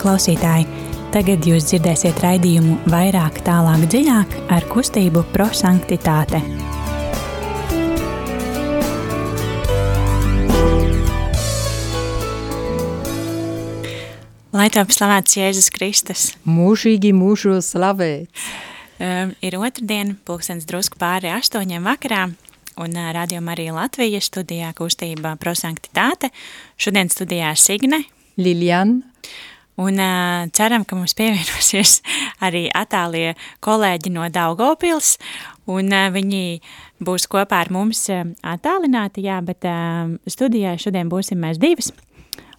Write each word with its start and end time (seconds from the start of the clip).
klausītāji! 0.00 0.66
Tagad 1.10 1.42
jūs 1.42 1.64
dzirdēsiet 1.66 2.20
raidījumu 2.22 2.76
vairāk, 2.92 3.40
tālāk, 3.42 3.82
dziļāk 3.90 4.36
ar 4.54 4.66
kustību 4.70 5.24
prosanktitāte. 5.34 6.38
Lai 14.54 14.68
top 14.70 14.94
slavēts 14.94 15.34
Jēzus 15.38 15.70
Kristus. 15.74 16.24
Mūžīgi 16.46 17.10
mūžos 17.16 17.72
slavēts. 17.74 18.48
Um, 19.00 19.34
ir 19.42 19.58
otrdiena, 19.58 20.14
pulkstens 20.28 20.66
drusku 20.68 20.98
pāri 21.00 21.30
astoņiem 21.32 21.86
vakarā, 21.90 22.26
un 22.78 22.98
Radio 23.14 23.40
Marija 23.42 23.74
Latvija 23.74 24.20
studijā 24.22 24.70
kustība 24.76 25.34
prosanktitāte. 25.40 26.30
Šodien 26.78 27.10
studijā 27.10 27.54
Signe. 27.58 28.04
Lilian. 28.38 29.00
Un 29.80 29.96
uh, 29.96 30.48
ceram, 30.52 30.84
ka 30.84 30.96
mums 30.98 31.14
pievienosies 31.16 32.00
arī 32.46 32.66
attālie 32.76 33.32
kolēģi 33.64 34.12
no 34.12 34.26
Daugavpils, 34.32 35.14
un 35.72 35.88
uh, 35.94 36.08
viņi 36.12 36.42
būs 37.00 37.24
kopā 37.30 37.62
ar 37.64 37.70
mums 37.72 38.02
uh, 38.12 38.26
attālināti, 38.44 39.24
jā, 39.24 39.38
bet 39.44 39.64
uh, 39.68 40.10
studijā 40.28 40.74
šodien 40.80 41.08
būsim 41.12 41.40
mēs 41.40 41.60
divas. 41.62 41.94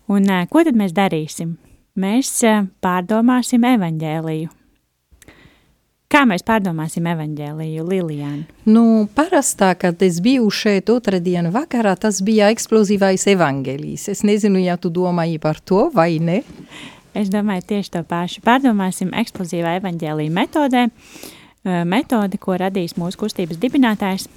Un 0.10 0.26
uh, 0.32 0.48
ko 0.50 0.64
tad 0.66 0.80
mēs 0.80 0.96
darīsim? 0.98 1.60
Mēs 2.02 2.34
uh, 2.48 2.66
pārdomāsim 2.82 3.70
evaņģēliju. 3.70 4.50
Kā 6.12 6.26
mēs 6.28 6.42
pārdomāsim 6.44 7.06
evaņģēliju, 7.08 7.84
Lilijāna? 7.88 8.42
Nu, 8.68 9.06
parastā, 9.16 9.70
kad 9.80 10.02
es 10.04 10.18
biju 10.24 10.50
šeit 10.52 10.90
otrdienu 10.92 11.54
vakarā, 11.54 11.94
tas 11.96 12.20
bija 12.26 12.50
eksplozīvais 12.52 13.30
evaņģēlijs. 13.32 14.10
Es 14.12 14.26
nezinu, 14.28 14.60
ja 14.60 14.76
tu 14.76 14.92
domāji 14.92 15.40
par 15.40 15.62
to 15.64 15.86
vai 15.96 16.18
ne. 16.20 16.42
Es 17.18 17.32
domāju 17.32 17.66
tieši 17.74 17.92
to 17.98 18.04
pašu. 18.08 18.44
Pārdomāsim 18.46 19.12
eksplozīvā 19.20 19.76
evaņģēlīja 19.82 20.32
metodē, 20.36 20.86
metodi, 21.88 22.40
ko 22.40 22.56
radīs 22.62 22.96
mūsu 23.00 23.20
kustības 23.20 23.60
dibinātājs, 23.62 24.30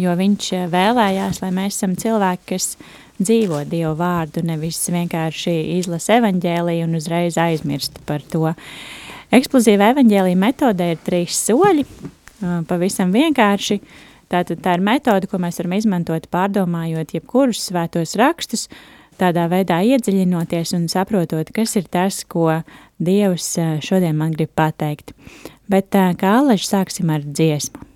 jo 0.00 0.12
viņš 0.18 0.50
vēlējās, 0.72 1.40
lai 1.40 1.50
mēs 1.56 1.78
esam 1.78 1.96
cilvēki, 1.98 2.44
kas 2.52 2.74
dzīvo 3.16 3.62
Dievu 3.70 3.94
vārdu, 3.98 4.42
nevis 4.46 4.82
vienkārši 4.92 5.54
izlasa 5.78 6.18
evaņģēliju 6.20 6.88
un 6.88 6.98
uzreiz 6.98 7.38
aizmirst 7.40 8.00
par 8.08 8.24
to. 8.28 8.52
Eksplozīva 9.34 9.92
evaņģēlīja 9.94 10.38
metodē 10.38 10.90
ir 10.92 11.00
trīs 11.06 11.38
soļi, 11.46 11.86
pavisam 12.68 13.14
vienkārši. 13.14 13.80
Tātad 14.32 14.60
tā 14.64 14.74
ir 14.76 14.82
metode, 14.82 15.28
ko 15.30 15.38
mēs 15.42 15.60
varam 15.60 15.76
izmantot 15.76 16.26
pārdomājot 16.32 17.12
jebkurus 17.14 17.60
svētos 17.68 18.16
rakstus, 18.18 18.68
tādā 19.20 19.46
veidā 19.52 19.80
iedziļinoties 19.84 20.74
un 20.78 20.88
saprotot, 20.92 21.50
kas 21.54 21.76
ir 21.80 21.88
tas, 21.90 22.22
ko 22.24 22.62
Dievs 22.98 23.54
šodien 23.84 24.16
man 24.18 24.34
grib 24.36 24.52
pateikt. 24.56 25.14
Bet 25.70 25.94
kā 25.94 26.36
Aleši 26.40 26.70
sāksim 26.74 27.10
ar 27.14 27.24
dziesmu. 27.24 27.90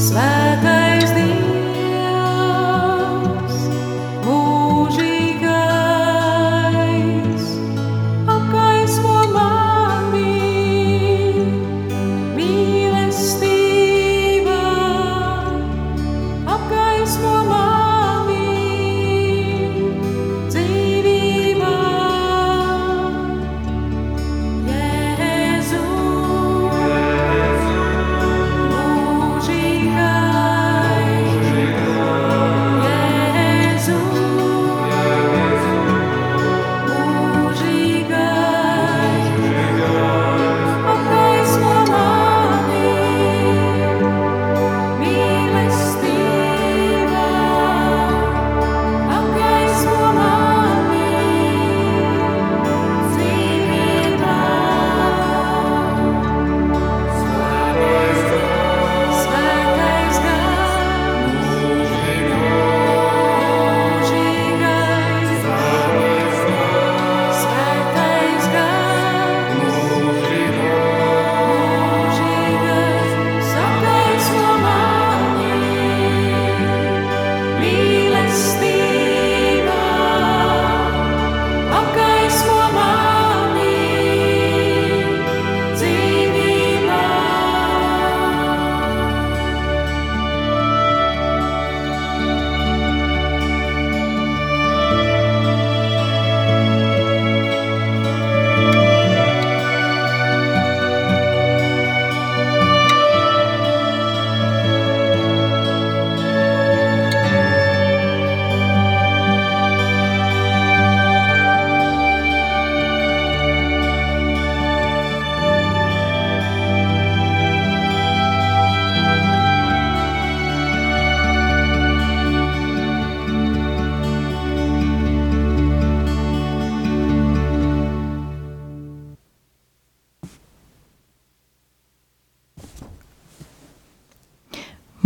Swag 0.00 0.69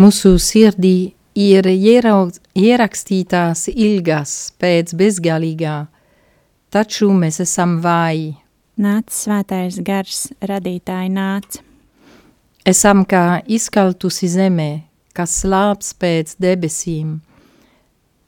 Mūsu 0.04 0.34
sirdī 0.36 1.14
ir 1.32 1.64
ierakstītās 1.64 3.60
ilgas 3.72 4.32
pēc 4.60 4.90
bezgalīgā, 5.00 5.76
taču 6.68 7.06
mēs 7.16 7.38
esam 7.40 7.78
vāji. 7.80 8.34
Nāc 8.84 9.14
svētais 9.16 9.78
gars, 9.86 10.26
radītāji 10.44 11.08
nāc. 11.14 11.56
Esam 12.68 13.06
kā 13.08 13.40
izkaltusi 13.48 14.28
zemē, 14.28 14.82
kas 15.16 15.38
slāps 15.40 15.94
pēc 15.96 16.34
debesīm, 16.42 17.14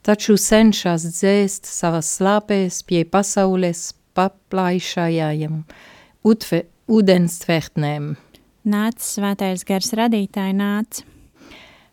taču 0.01 0.37
cenšas 0.41 1.05
dzēst 1.19 1.69
savas 1.69 2.09
slāpēs 2.15 2.79
pie 2.89 3.03
pasaules 3.05 3.91
paplaišajām 4.17 5.61
utve, 6.25 6.63
ūdens 6.89 7.37
tvertnēm. 7.43 8.15
Nāc, 8.65 9.05
svētais 9.11 9.67
gars 9.67 9.93
radītāji, 10.01 10.57
nāc. 10.57 11.03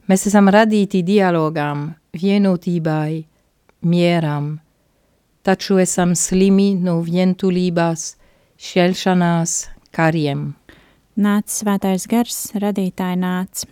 Mēs 0.04 0.26
esam 0.28 0.50
radīti 0.52 1.00
dialogām, 1.00 1.86
vienotībai, 2.12 3.22
mieram, 3.88 4.50
taču 5.40 5.78
esam 5.80 6.12
slimi 6.12 6.74
no 6.76 6.98
vientulībās, 7.06 8.10
šķelšanās, 8.60 9.54
kariem. 9.96 10.50
Nāc, 11.16 11.56
svētais 11.56 12.04
gars, 12.10 12.36
radītāji 12.52 13.16
nāc. 13.22 13.64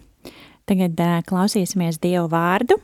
Tagad 0.65 1.05
uh, 1.05 1.21
klausīsimies 1.29 2.01
Dievu 2.01 2.31
vārdu. 2.33 2.81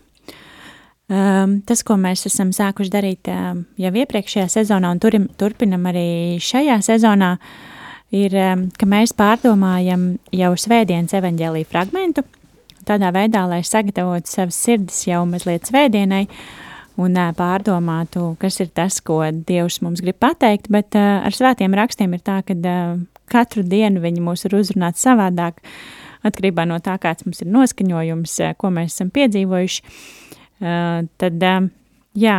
Um, 1.08 1.62
tas, 1.64 1.80
ko 1.88 1.96
mēs 1.96 2.28
esam 2.28 2.50
sākuši 2.52 2.92
darīt 2.92 3.30
um, 3.32 3.62
jau 3.80 3.96
iepriekšējā 3.96 4.48
sezonā 4.58 4.92
un 4.92 5.00
turim, 5.00 5.30
turpinam 5.40 5.88
arī 5.88 6.36
šajā 6.36 6.82
sezonā, 6.84 7.38
ir, 8.12 8.36
um, 8.36 8.68
ka 8.76 8.84
mēs 8.84 9.16
pārdomājam 9.16 10.10
jau 10.36 10.52
svētdienas 10.52 11.16
evaņģēlī 11.16 11.64
fragmentu, 11.70 12.26
tādā 12.88 13.12
veidā, 13.14 13.44
lai 13.50 13.60
sagatavotu 13.66 14.32
savas 14.32 14.58
sirdis 14.64 15.04
jau 15.06 15.22
mazliet 15.28 15.68
svētdienai, 15.68 16.24
uh, 16.24 16.64
un 16.98 17.18
pārdomātu, 17.38 18.32
kas 18.42 18.58
ir 18.62 18.72
tas, 18.74 18.98
ko 19.04 19.20
Dievs 19.30 19.80
mums 19.84 20.02
grib 20.02 20.18
pateikt, 20.20 20.68
bet 20.72 20.96
ar 20.98 21.34
svētiem 21.34 21.76
rakstiem 21.78 22.16
ir 22.16 22.24
tā, 22.26 22.40
ka 22.46 22.56
katru 23.30 23.62
dienu 23.62 24.02
viņi 24.02 24.24
mūs 24.24 24.46
ir 24.48 24.56
uzrunāt 24.58 24.98
savādāk, 24.98 25.60
atkarībā 26.26 26.66
no 26.66 26.80
tā, 26.82 26.96
kāds 27.00 27.26
mums 27.26 27.42
ir 27.44 27.50
noskaņojums, 27.54 28.38
ko 28.58 28.72
mēs 28.74 28.96
esam 28.96 29.12
piedzīvojuši. 29.14 29.98
Tad, 30.58 31.44
jā, 32.16 32.36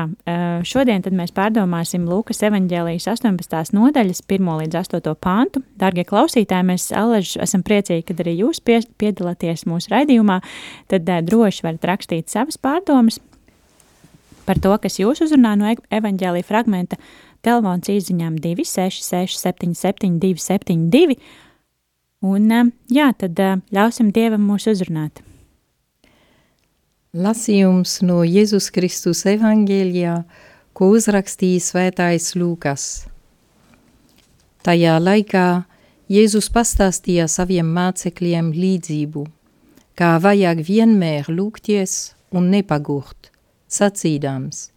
šodien 0.66 1.04
mēs 1.20 1.34
pārdomāsim 1.36 2.08
Lūkas 2.10 2.42
evaņģēlijas 2.48 3.08
18. 3.14 3.74
nodaļas 3.76 4.24
1 4.26 4.52
līdz 4.64 4.80
8. 4.82 5.14
pāntu. 5.22 5.64
Dargie 5.80 6.06
klausītāji, 6.08 6.68
mēs 6.72 6.90
Aleži 6.96 7.40
esam 7.44 7.64
priecīgi, 7.68 8.08
kad 8.10 8.24
arī 8.24 8.40
jūs 8.42 8.62
pie, 8.64 8.80
piedalāties 9.02 9.68
mūsu 9.70 9.94
raidījumā, 9.94 10.40
tad 10.92 11.10
droši 11.30 11.66
varat 11.68 11.90
rakstīt 11.92 12.32
savas 12.34 12.58
pārdomas, 12.58 13.20
par 14.50 14.58
to, 14.58 14.74
kas 14.82 14.98
jūs 14.98 15.22
uzrunā 15.28 15.54
no 15.60 15.76
evaņģēlī 15.94 16.44
fragmenta, 16.48 16.98
telefons 17.46 17.92
īziņām 17.94 18.42
266 18.42 19.38
77 19.38 20.18
272, 20.24 21.20
un 22.26 22.74
jā, 22.90 23.12
tad 23.14 23.40
ļausim 23.70 24.14
Dievam 24.16 24.50
mūs 24.50 24.68
uzrunāt. 24.74 25.22
Lasījums 27.10 28.04
no 28.06 28.20
Jēzus 28.22 28.68
Kristus 28.70 29.24
evaņģēlijā, 29.26 30.12
ko 30.78 30.92
uzrakstīja 30.94 31.62
svētais 31.66 32.36
Lūkas. 32.38 32.84
Tajā 34.62 35.00
laikā 35.02 35.46
Jēzus 36.06 36.52
pastāstīja 36.54 37.26
saviem 37.26 37.66
mācekļiem 37.74 38.52
līdzību, 38.54 39.24
kā 39.98 40.10
vajag 40.22 40.62
vienmēr 40.68 41.32
lūgties 41.34 42.14
un 42.30 42.52
nepagurt, 42.54 43.32
sacīdams: 43.66 44.70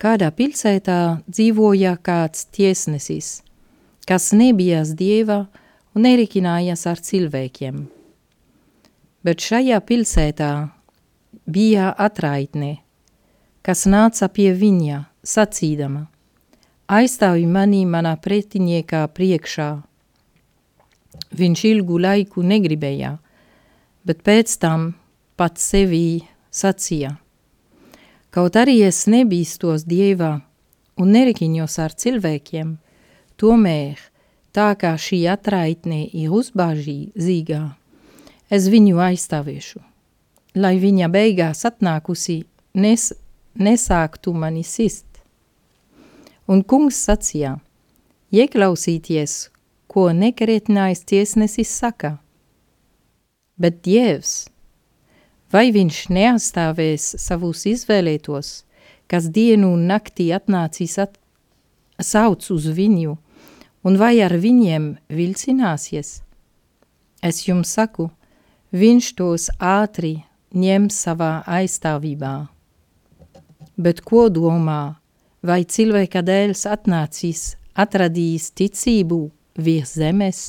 Kādā 0.00 0.30
pilsētā 0.32 1.20
dzīvoja 1.28 1.98
kāds 2.00 2.46
tiesnesis, 2.48 3.42
kas 4.08 4.32
nebijās 4.32 4.96
dieva 4.96 5.42
un 5.92 6.08
nerikinājās 6.08 6.86
ar 6.88 6.96
cilvēkiem. 6.96 7.84
Bet 9.20 9.44
šajā 9.44 9.84
pilsētā 9.84 10.75
bija 11.46 11.92
atraitne, 11.98 12.78
kas 13.62 13.86
nāca 13.86 14.28
pie 14.28 14.52
viņa, 14.54 15.02
sacīdama: 15.24 16.06
Aizstāvi 16.86 17.46
mani 17.50 17.84
manā 17.86 18.14
pretiniekā 18.22 19.06
priekšā. 19.08 19.70
Viņš 21.36 21.64
ilgu 21.72 21.98
laiku 21.98 22.42
negribēja, 22.42 23.16
bet 24.06 24.22
pēc 24.22 24.58
tam 24.62 24.90
pats 25.36 25.70
sevi 25.74 26.22
sacīja– 26.50 27.16
Kaut 28.36 28.52
arī 28.60 28.82
es 28.84 29.06
nebīstos 29.08 29.86
dievā 29.88 30.42
un 31.00 31.12
nerikiņos 31.14 31.78
ar 31.80 31.94
cilvēkiem, 31.96 32.74
tomēr 33.40 34.02
tā 34.52 34.66
kā 34.76 34.90
šī 35.00 35.22
atraitne 35.32 36.02
ir 36.12 36.34
uzbāžīgā, 36.36 37.62
es 38.52 38.68
viņu 38.68 39.00
aizstāvēšu, 39.06 39.80
lai 40.56 40.76
viņa 40.80 41.10
beigās 41.12 41.64
atnākusi 41.68 42.40
nes, 42.80 43.12
nesāktu 43.54 44.34
mani 44.34 44.64
sist. 44.64 45.06
Un 46.48 46.62
kungs 46.62 46.98
sacīja, 47.08 47.56
ieklausīties, 48.32 49.38
ko 49.86 50.10
nekretinājis 50.16 51.06
tiesnesis 51.08 51.78
saka, 51.84 52.16
bet 53.56 53.82
Dievs– 53.86 54.36
Vai 55.52 55.70
viņš 55.70 55.98
neatstāvēs 56.10 57.04
savus 57.22 57.62
izvēlētos, 57.70 58.64
kas 59.06 59.28
dienu 59.30 59.70
un 59.76 59.86
naktī 59.86 60.32
atnācīs 60.34 60.96
at, 60.98 61.14
sauc 62.02 62.42
uz 62.50 62.66
viņu, 62.74 63.14
un 63.86 63.98
vai 64.00 64.18
ar 64.26 64.34
viņiem 64.42 64.96
vilcināsies? 65.06 66.20
Es 67.22 67.44
jums 67.46 67.76
saku, 67.78 68.08
viņš 68.74 69.12
tos 69.20 69.46
ātri 69.62 70.16
ņem 70.56 70.88
savā 70.92 71.42
aizstāvībā. 71.46 72.34
Bet 73.76 74.00
ko 74.08 74.26
domā, 74.32 74.96
vai 75.44 75.62
cilvēka 75.68 76.22
dēls 76.24 76.64
atnācis, 76.70 77.54
atradīs 77.76 78.48
ticību 78.56 79.26
virs 79.60 79.96
zemes? 80.00 80.44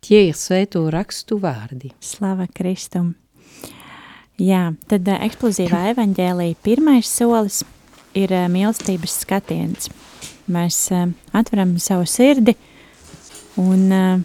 Tie 0.00 0.24
ir 0.30 0.36
svēto 0.36 0.82
rakstu 0.90 1.38
vārdi. 1.38 1.92
Slava 2.02 2.48
Kristum! 2.50 3.14
Jā, 4.40 4.70
tad 4.88 5.04
uh, 5.04 5.20
eksplozīvā 5.26 5.90
evaņģēlīja 5.92 6.56
pirmais 6.64 7.08
solis 7.12 7.60
ir 8.16 8.32
uh, 8.32 8.46
mīlestības 8.48 9.18
skatiens. 9.26 9.90
Mēs 10.50 10.78
uh, 10.96 11.10
atveram 11.36 11.76
savu 11.82 12.08
sirdi 12.08 12.56
un 13.60 13.82
uh, 13.92 14.22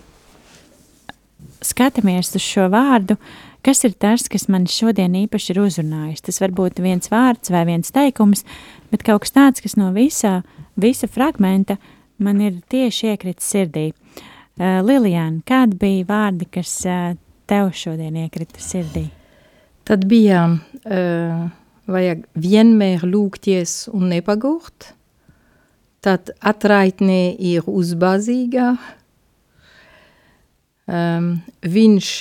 skatāmies 1.59 2.31
uz 2.31 2.45
šo 2.45 2.69
vārdu, 2.71 3.17
kas 3.65 3.83
ir 3.87 3.97
tas, 3.97 4.27
kas 4.31 4.47
man 4.51 4.69
šodien 4.69 5.17
īpaši 5.25 5.51
ir 5.53 5.63
uzrunājis. 5.65 6.23
Tas 6.27 6.39
var 6.43 6.53
būt 6.55 6.79
viens 6.85 7.09
vārds 7.11 7.51
vai 7.53 7.65
viens 7.67 7.91
teikums, 7.95 8.45
bet 8.93 9.03
kaut 9.07 9.25
kas 9.25 9.35
tāds, 9.35 9.65
kas 9.65 9.75
no 9.79 9.89
visa, 9.95 10.39
visa 10.77 11.09
fragmenta 11.09 11.79
man 12.21 12.39
ir 12.45 12.61
tieši 12.71 13.15
iekritis 13.15 13.51
sirdī. 13.51 13.89
Uh, 13.91 14.31
Uh, 14.55 14.79
Lilijāna, 14.87 15.41
kādi 15.43 15.75
bija 15.75 16.05
vārdi, 16.07 16.45
kas 16.47 16.69
uh, 16.87 17.09
tev 17.43 17.73
šodien 17.75 18.15
iekrita 18.21 18.61
sirdī? 18.63 19.01
Tad 19.83 20.05
bija 20.07 20.45
uh, 20.47 21.41
vajag 21.91 22.21
vienmēr 22.39 23.03
lūgties 23.03 23.73
un 23.91 24.07
nepagurt, 24.13 24.93
tad 25.99 26.31
atraitnē 26.39 27.35
ir 27.35 27.67
uzbāzīgā, 27.67 28.69
um, 30.87 31.27
viņš 31.75 32.13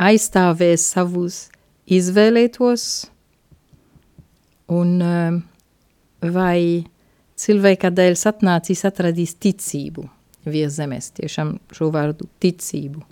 aizstāvēs 0.00 0.86
savus 0.94 1.42
izvēlētos, 1.90 2.86
un 4.70 4.96
um, 5.02 5.42
vai 6.20 6.86
cilvēka 7.40 7.90
dēļ 7.92 8.16
atnācis 8.30 8.84
atradīs 8.88 9.36
ticību 9.40 10.06
vies 10.48 10.76
zemes, 10.78 11.10
tiešām 11.16 11.56
šo 11.74 11.90
vārdu 11.94 12.28
ticību. 12.40 13.02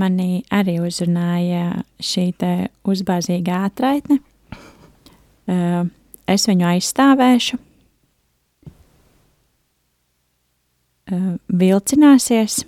Mani 0.00 0.44
arī 0.54 0.76
uzrunāja 0.78 1.82
šī 1.98 2.28
te 2.38 2.52
uzbāzīgā 2.86 3.64
atraitne. 3.66 4.20
Es 6.30 6.46
viņu 6.46 6.68
aizstāvēšu. 6.68 7.58
Vilcināsies, 11.62 12.60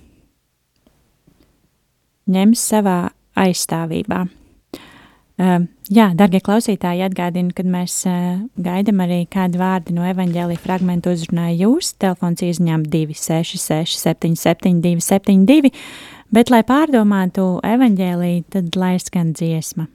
ņems 2.32 2.62
savā 2.72 2.96
aizstāvībā. 3.38 4.24
Uh, 5.42 5.64
jā, 5.90 6.10
darbie 6.14 6.42
klausītāji, 6.44 7.02
atgādinu, 7.06 7.54
kad 7.56 7.66
mēs 7.66 7.94
uh, 8.06 8.42
gaidām 8.62 9.00
arī 9.02 9.22
kādu 9.32 9.58
vārdu 9.62 9.94
no 9.96 10.04
evaņģēlīja 10.10 10.60
fragmentu 10.62 11.14
uzrunāja 11.16 11.56
jūs. 11.64 11.94
Telefons 12.02 12.44
izņem 12.46 12.84
266, 12.92 13.96
77, 14.04 14.82
272, 14.84 15.72
bet, 16.36 16.52
lai 16.52 16.60
pārdomātu 16.68 17.56
evaņģēlīju, 17.64 18.46
tad 18.52 18.78
lai 18.78 18.94
skan 19.02 19.32
dziesma. 19.38 19.88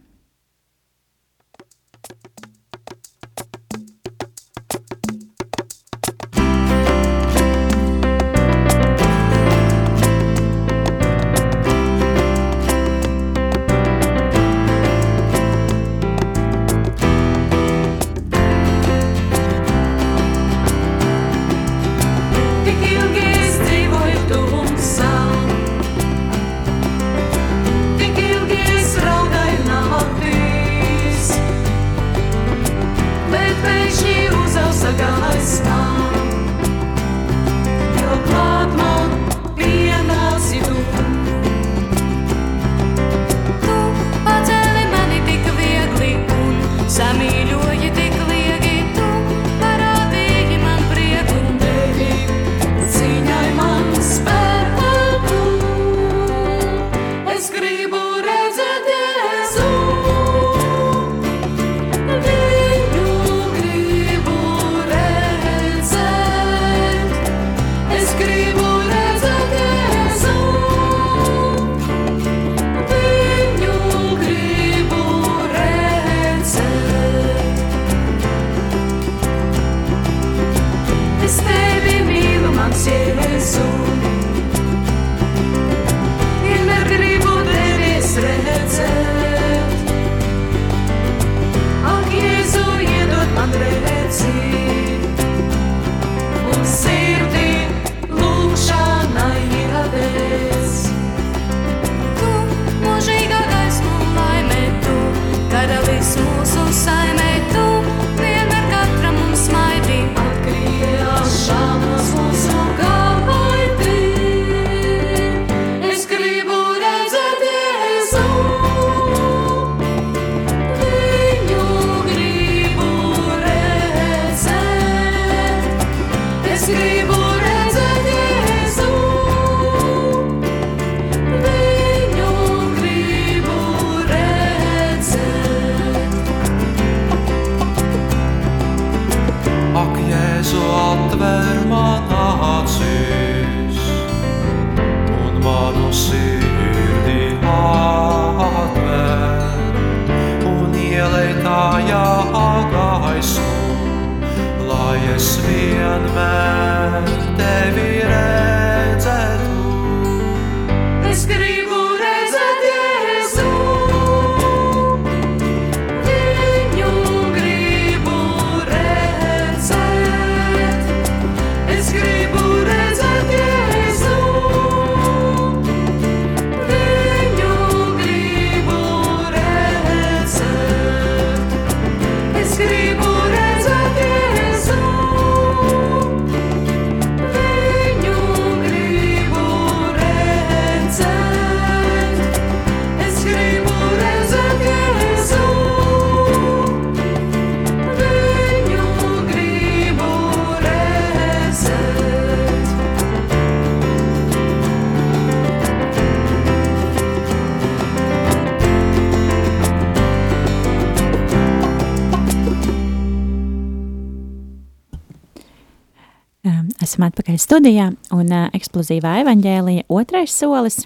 Esam 216.98 217.12
atpakaļ 217.12 217.36
studijā, 217.38 217.84
un 218.10 218.32
uh, 218.34 218.48
eksplozīvā 218.58 219.20
evaņģēlija 219.22 219.84
otrais 219.94 220.34
solis 220.34 220.80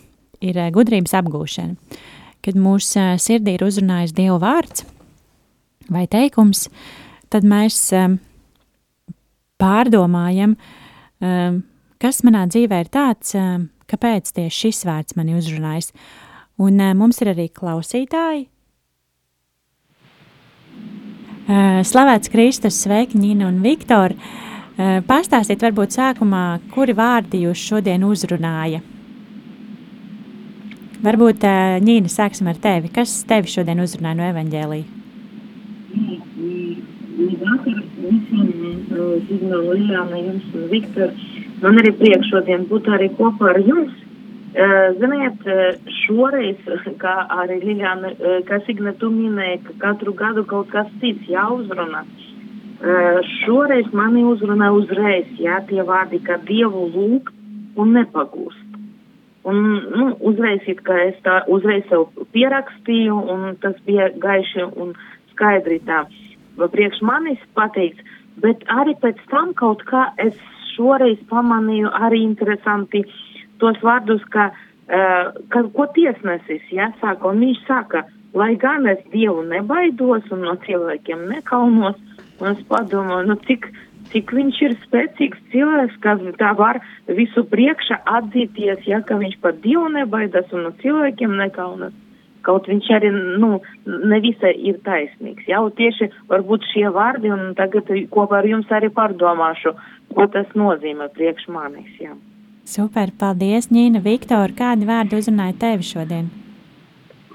ir 0.44 0.58
uh, 0.60 0.66
gudrības 0.76 1.14
apgūšana. 1.16 2.02
Kad 2.44 2.58
mūsu 2.60 2.98
uh, 3.00 3.14
sirdī 3.16 3.54
ir 3.56 3.64
uzrunājis 3.64 4.12
Dieva 4.18 4.36
vārds 4.42 4.84
vai 5.88 6.04
teikums, 6.12 6.66
tad 7.32 7.48
mēs 7.48 7.78
um, 7.96 8.18
pārdomājam, 9.64 10.58
um, 11.24 11.62
kas 12.04 12.20
manā 12.28 12.44
dzīvē 12.52 12.82
ir 12.84 12.92
tāds, 12.92 13.32
um, 13.40 13.70
kāpēc 13.88 14.36
tieši 14.36 14.66
šis 14.66 14.84
vārds 14.92 15.16
mani 15.16 15.40
uzrunājis. 15.40 15.94
Un 16.60 16.76
uh, 16.76 16.92
mums 16.92 17.24
ir 17.24 17.32
arī 17.38 17.48
klausītāji. 17.56 18.50
Uh, 21.48 21.80
slavēts 21.88 22.36
Kristus, 22.36 22.84
sveiki, 22.84 23.16
Nīna 23.16 23.48
un 23.48 23.64
Viktor! 23.64 24.20
Uh, 24.20 24.51
pastāstiet 24.78 25.62
varbūt 25.62 25.98
sākumā, 25.98 26.60
kuri 26.74 26.96
vārdi 26.98 27.44
jūs 27.46 27.60
šodien 27.60 28.04
uzrunāja? 28.08 28.82
Varbūt, 31.02 31.46
uh, 31.50 31.78
Nīna, 31.82 32.10
sāksim 32.14 32.48
ar 32.52 32.60
tevi. 32.62 32.92
Kas 32.94 33.24
tevi 33.26 33.50
šodien 33.50 33.82
uzrunāja 33.82 34.20
no 34.20 34.28
evaņģēlija? 34.30 35.00
Vakar 37.42 37.80
visiem 38.02 38.52
Zigna 39.28 39.58
Liljāna, 39.66 40.20
jums 40.22 40.54
un 40.56 40.70
Viktor. 40.72 41.12
Man 41.62 41.78
arī 41.82 41.92
prieks 41.98 42.30
šodien 42.32 42.68
būt 42.70 42.90
arī 42.94 43.10
kopā 43.18 43.52
ar 43.56 43.60
jums. 43.66 43.98
Eh, 44.52 44.88
Ziniet, 45.00 45.46
eh, 45.48 45.78
šoreiz, 46.04 46.60
kā 47.04 47.16
arī 47.44 47.62
Liljāna, 47.64 48.12
eh, 48.12 48.42
kā 48.48 48.60
Signa 48.66 48.94
tu 49.00 49.10
minēja, 49.14 49.62
ka 49.68 49.78
katru 49.86 50.14
gadu 50.14 50.44
kaut 50.46 50.70
kas 50.74 50.90
cits 51.00 51.30
jāuzrunā. 51.32 52.04
Eh, 52.04 52.31
Šoreiz 52.82 53.92
mani 53.94 54.24
uzrunā 54.26 54.72
uzreiz, 54.74 55.28
jā, 55.38 55.60
tie 55.70 55.84
vārdi, 55.86 56.18
ka 56.26 56.40
Dievu 56.48 56.88
lūgt 56.90 57.34
un 57.78 57.94
nepagūst. 57.94 58.58
Un, 59.46 59.60
nu, 59.94 60.08
uzreiz, 60.22 60.66
es 60.66 61.20
tā 61.26 61.42
uzreiz 61.50 61.86
sev 61.90 62.10
pierakstīju, 62.34 63.16
un 63.34 63.56
tas 63.62 63.78
bija 63.86 64.10
gaiši 64.22 64.66
un 64.78 64.94
skaidri 65.34 65.80
tā 65.86 66.04
priekš 66.58 67.02
manis 67.02 67.42
pateikts, 67.58 68.02
bet 68.42 68.62
arī 68.70 68.94
pēc 69.02 69.18
tam 69.32 69.54
kaut 69.58 69.82
kā 69.90 70.12
es 70.22 70.38
šoreiz 70.76 71.18
pamanīju 71.30 71.90
arī 71.90 72.22
interesanti 72.26 73.04
tos 73.62 73.78
vārdus, 73.82 74.22
ka, 74.34 74.52
uh, 74.52 75.34
ka 75.50 75.64
ko 75.74 75.88
tiesnesis, 75.96 76.66
ja, 76.74 76.92
saka, 77.02 77.30
un 77.30 77.42
viņš 77.46 77.66
saka, 77.68 78.06
lai 78.34 78.56
gan 78.56 78.88
es 78.90 79.02
Dievu 79.14 79.44
nebaidos 79.46 80.30
un 80.32 80.46
no 80.48 80.56
cilvēkiem 80.66 81.28
nekaunos, 81.30 81.98
un 82.42 82.52
es 82.52 82.62
padomāju, 82.70 83.30
nu 83.30 83.38
cik, 83.48 83.68
cik 84.12 84.34
viņš 84.36 84.62
ir 84.68 84.78
spēcīgs 84.84 85.42
cilvēks, 85.54 86.00
ka 86.04 86.18
tā 86.40 86.54
var 86.58 86.82
visu 87.08 87.46
priekšā 87.52 88.02
atzīties, 88.20 88.88
ja, 88.90 89.02
ka 89.06 89.20
viņš 89.22 89.38
par 89.44 89.58
Dievu 89.64 89.88
nebaidas 89.94 90.50
un 90.56 90.68
no 90.68 90.74
cilvēkiem 90.82 91.38
nekaunas. 91.44 91.94
Kaut 92.42 92.66
viņš 92.66 92.88
arī, 92.96 93.12
nu, 93.38 93.60
nevisai 93.86 94.56
ir 94.66 94.80
taisnīgs. 94.82 95.46
Jau 95.46 95.68
tieši 95.78 96.10
varbūt 96.32 96.66
šie 96.72 96.88
vārdi, 96.90 97.30
un 97.30 97.54
tagad 97.58 97.92
kopā 98.10 98.40
ar 98.42 98.50
jums 98.50 98.74
arī 98.74 98.90
pārdomāšu, 98.90 99.76
ko 100.18 100.26
tas 100.34 100.50
nozīmē 100.58 101.12
priekš 101.14 101.46
manis, 101.54 101.94
jā. 102.02 102.18
Super, 102.66 103.14
paldies, 103.18 103.70
Nīna, 103.74 104.02
Viktor. 104.02 104.54
Kādi 104.58 104.90
vārdi 104.90 105.18
uzrunāja 105.18 105.58
tevi 105.62 105.86
šodien? 105.86 106.32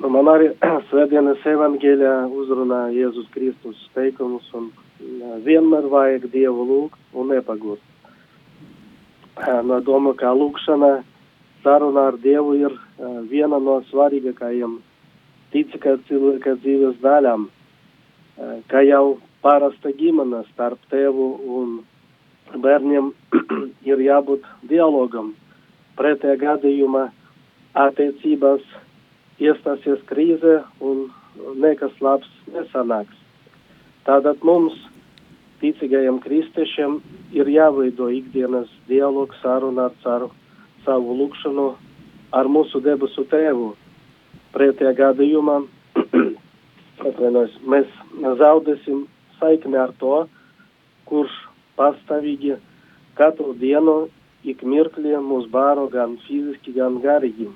Nu, 0.01 0.11
man 0.13 0.29
arī 0.31 0.51
svētdienas 0.91 1.45
evaņģēļā 1.55 2.15
uzrunā 2.43 2.81
Jēzus 2.95 3.31
Kristus 3.35 3.81
teikumus 3.97 4.47
un 4.59 4.69
vienmēr 5.01 5.89
vajag 5.93 6.31
Dievu 6.33 6.65
lūgt 6.71 7.17
un 7.17 7.33
nepagūst. 7.35 7.83
No 9.69 9.81
domā, 9.85 10.15
ka 10.17 10.33
lūkšana 10.33 11.03
saruna 11.63 12.09
ar 12.11 12.17
Dievu 12.23 12.55
ir 12.57 12.77
viena 13.31 13.59
no 13.61 13.81
svarīgākajiem 13.91 14.79
ticīgā 15.53 15.97
cilvēka 16.09 16.57
dzīves 16.63 16.97
daļām, 17.03 17.49
kā 18.71 18.83
jau 18.87 19.19
parasta 19.45 19.93
ģimene 19.99 20.43
starp 20.53 20.81
tevu 20.91 21.29
un 21.59 21.77
bērniem 22.63 23.13
ir 23.91 24.03
jābūt 24.07 24.47
dialogam. 24.71 25.35
Pretējā 25.97 26.37
gadījumā 26.43 27.07
attiecībās 27.77 28.65
iestāsies 29.41 30.03
krīze 30.09 30.59
un 30.81 31.07
nekas 31.61 31.93
labs 32.01 32.29
nesanāks. 32.53 33.16
Tātad 34.07 34.43
mums, 34.47 34.77
ticīgajiem 35.59 36.21
kristiešiem, 36.23 37.01
ir 37.35 37.49
jāveido 37.51 38.07
ikdienas 38.15 38.71
dialogs 38.87 39.41
saruna 39.43 39.89
ar 39.89 39.97
caru 40.05 40.31
savu 40.85 41.17
lūkšanu 41.19 41.67
ar 42.39 42.47
mūsu 42.47 42.79
debesu 42.85 43.25
tēvu. 43.33 43.73
Pretējā 44.55 44.93
gadījumā 45.01 45.57
atvainojos, 47.09 47.57
mēs 47.67 47.91
zaudēsim 48.41 49.07
saikni 49.41 49.79
ar 49.81 49.91
to, 49.99 50.27
kurš 51.11 51.35
pastāvīgi 51.77 52.57
katru 53.19 53.57
dienu 53.59 54.07
ik 54.47 54.63
mirkli 54.63 55.17
mūs 55.19 55.49
bāro 55.51 55.89
gan 55.91 56.15
fiziski, 56.29 56.77
gan 56.77 57.01
garīgi. 57.03 57.49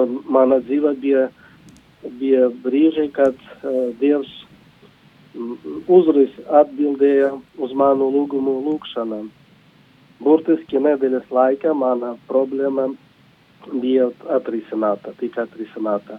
Un 0.00 0.22
mana 0.24 0.62
dzīve 0.64 0.94
bija, 1.02 1.26
bija 2.20 2.48
brīži, 2.64 3.10
kad 3.12 3.36
uh, 3.36 3.92
Dievs 4.00 4.30
mm, 4.32 4.51
uzreiz 5.88 6.34
atbildēja 6.60 7.32
uz 7.58 7.72
manu 7.76 8.10
lūgumu 8.12 8.58
lūgšanām. 8.66 9.30
Burtiski 10.22 10.78
nedēļas 10.78 11.30
laikā 11.34 11.72
mana 11.74 12.14
problēma 12.28 12.90
bija 13.72 14.10
atrisināta, 14.36 15.14
tika 15.18 15.46
atrisināta. 15.46 16.18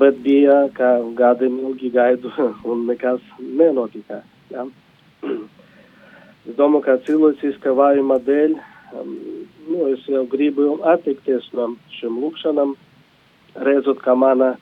Bet 0.00 0.18
bija, 0.24 0.64
ka 0.74 0.96
gadiem 1.14 1.60
ilgi 1.62 1.92
gaidu 1.94 2.32
un 2.70 2.86
nekas 2.88 3.22
nenotika. 3.38 4.22
Ja? 4.50 4.66
Es 6.46 6.54
domāju, 6.54 6.84
ka 6.84 6.92
cilvēciska 7.02 7.72
vājuma 7.74 8.20
dēļ 8.22 8.52
um, 8.94 9.14
nu, 9.66 9.88
es 9.90 10.04
jau 10.06 10.20
gribu 10.30 10.76
atteikties 10.86 11.48
no 11.58 11.72
šiem 11.96 12.20
lūkšanām, 12.22 12.76
redzot, 13.66 13.98
ka 14.04 14.14
mana 14.14 14.52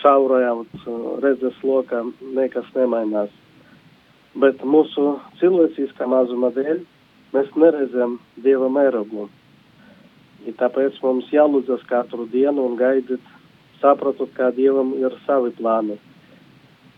šaurajā 0.00 0.54
redzes 1.24 1.58
lokā 1.64 2.02
nekas 2.36 2.68
nemainās. 2.76 3.30
Bet 4.40 4.62
mūsu 4.62 5.16
cilvēciskā 5.40 6.06
mazuma 6.06 6.52
dēļ 6.54 6.82
mēs 7.34 7.50
neredzam 7.58 8.18
Dieva 8.44 8.68
mērogu. 8.70 9.28
I 10.46 10.54
tāpēc 10.56 10.96
mums 11.04 11.28
jālūdzas 11.34 11.82
katru 11.88 12.26
dienu 12.32 12.64
un 12.70 12.76
gaidīt, 12.80 13.20
saprotot, 13.80 14.30
ka 14.36 14.50
Dievam 14.56 14.94
ir 14.96 15.16
savi 15.26 15.52
plāni. 15.58 15.98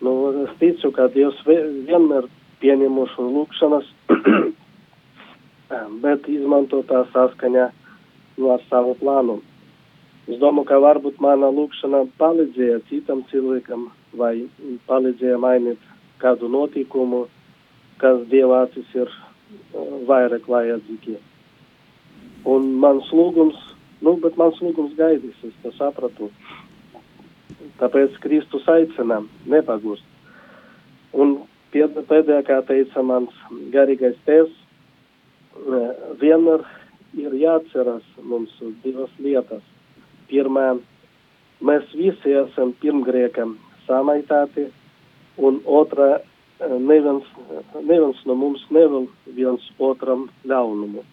Nu, 0.03 0.12
es 0.45 0.53
ticu, 0.61 0.93
ka 0.95 1.09
Dievs 1.15 1.41
vienmēr 1.47 2.29
pieņemuši 2.62 3.27
lūkšanas, 3.35 3.88
bet 6.05 6.29
izmanto 6.31 6.83
tā 6.87 7.05
saskaņā 7.15 7.71
nu, 8.38 8.53
ar 8.55 8.62
savu 8.69 8.95
plānu. 9.01 9.41
Es 10.31 10.39
domāju, 10.39 10.69
ka 10.69 10.79
varbūt 10.79 11.19
mana 11.23 11.49
lūkšana 11.51 12.05
palīdzēja 12.21 12.79
citam 12.87 13.25
cilvēkam 13.33 13.89
vai 14.19 14.47
palīdzēja 14.87 15.39
mainīt 15.43 15.81
kādu 16.23 16.47
notikumu, 16.53 17.25
kas 17.99 18.23
Dieva 18.31 18.61
acis 18.69 18.93
ir 18.95 19.11
uh, 19.11 19.99
vairāk 20.07 20.47
vajadzīgi. 20.47 21.17
Un 22.53 22.69
mans 22.85 23.11
lūgums, 23.11 23.59
nu, 24.03 24.15
bet 24.23 24.39
mans 24.39 24.63
lūgums 24.63 24.95
gaidīs, 24.99 25.43
es 25.47 25.59
to 25.65 25.75
sapratu. 25.75 26.31
Tāpēc 27.83 28.15
Kristus 28.23 28.67
aicina 28.71 29.21
nepagust. 29.51 30.07
Un 31.13 31.41
pēdējā, 31.75 32.41
kā 32.47 32.61
teica 32.71 33.03
mans 33.03 33.35
garīgais 33.75 34.19
tēvs, 34.27 34.55
eh, 34.55 35.93
vienmēr 36.23 36.63
ir 37.19 37.39
jāatceras 37.43 38.07
mums 38.23 38.55
divas 38.87 39.11
lietas. 39.19 39.72
Pirmā, 40.33 40.79
mēs 41.61 41.90
visi 41.92 42.33
esam 42.40 42.73
pirmgriekam 42.81 43.59
samaitāti, 43.85 44.71
un 45.37 45.61
otrā, 45.68 46.23
eh, 46.61 46.77
neviens, 46.79 47.29
neviens 47.83 48.25
no 48.27 48.35
mums 48.35 48.64
nevēl 48.71 49.09
viens 49.37 49.68
otram 49.79 50.29
ļaunumu. 50.49 51.05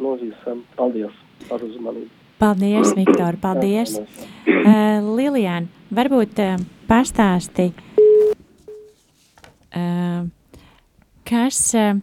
No 0.00 0.16
visam, 0.16 0.64
paldies 0.76 1.12
par 1.48 1.60
uzmanību. 1.66 2.10
Paldies, 2.40 2.94
Viktor, 3.00 3.36
paldies. 3.40 3.98
Uh, 4.00 5.02
Lilijāna, 5.16 5.68
varbūt 5.92 6.40
uh, 6.40 6.56
pastāsti, 6.88 7.68
uh, 9.76 10.24
kas, 11.28 11.62
uh, 11.76 12.00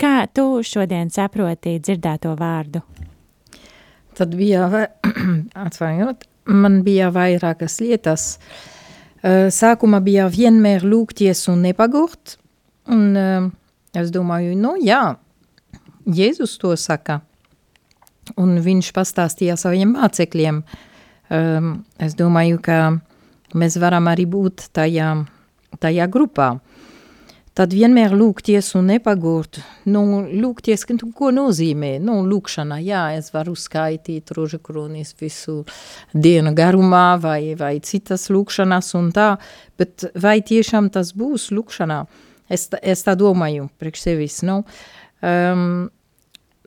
kā 0.00 0.14
tu 0.32 0.48
šodien 0.64 1.12
saproti 1.12 1.76
dzirdēto 1.82 2.32
vārdu? 2.40 2.95
Tad 4.16 4.32
bija, 4.38 4.66
vai- 4.72 4.88
atvainojiet, 5.66 6.24
man 6.48 6.80
bija 6.86 7.10
vairākas 7.12 7.78
lietas. 7.82 8.26
Sākumā 9.26 9.98
bija 10.04 10.28
vienmēr 10.30 10.84
lūgties 10.86 11.46
un 11.52 11.64
nepagurt. 11.66 12.36
Un 12.92 13.16
es 13.96 14.12
domāju, 14.14 14.54
nu 14.56 14.76
jā, 14.80 15.16
Jēzus 16.06 16.52
to 16.62 16.70
saka. 16.78 17.20
Un 18.38 18.56
viņš 18.62 18.92
pastāstīja 18.94 19.56
saviem 19.58 19.96
mācekļiem. 19.96 20.60
Es 22.06 22.14
domāju, 22.18 22.60
ka 22.62 22.78
mēs 23.58 23.76
varam 23.82 24.06
arī 24.10 24.26
būt 24.30 24.68
tajā, 24.76 25.08
tajā 25.82 26.06
grupā. 26.14 26.52
Tad 27.56 27.72
vienmēr 27.72 28.12
lūgties 28.12 28.74
un 28.76 28.90
nepagurt. 28.90 29.62
Nu, 29.88 30.02
lūgties, 30.28 30.82
ka- 30.84 30.96
ko 31.16 31.30
nozīmē? 31.32 31.94
Nu, 32.04 32.18
lūkšana, 32.28 32.76
jā, 32.84 33.16
es 33.16 33.30
varu 33.32 33.54
skaitīt 33.56 34.28
rožu 34.36 34.58
kronis 34.60 35.14
visu 35.16 35.64
dienu 36.12 36.52
garumā 36.52 37.18
vai, 37.18 37.54
vai 37.56 37.80
citas 37.80 38.28
lūkšanas 38.28 38.92
un 38.98 39.08
tā, 39.10 39.38
bet 39.78 40.04
vai 40.14 40.42
tiešām 40.44 40.90
tas 40.92 41.14
būs 41.16 41.48
lūkšanā? 41.50 42.06
Es, 42.52 42.68
es 42.82 43.02
tā 43.02 43.16
domāju 43.16 43.70
priekš 43.80 44.02
sevis, 44.04 44.42
nu. 44.44 44.58
Um, 45.24 45.88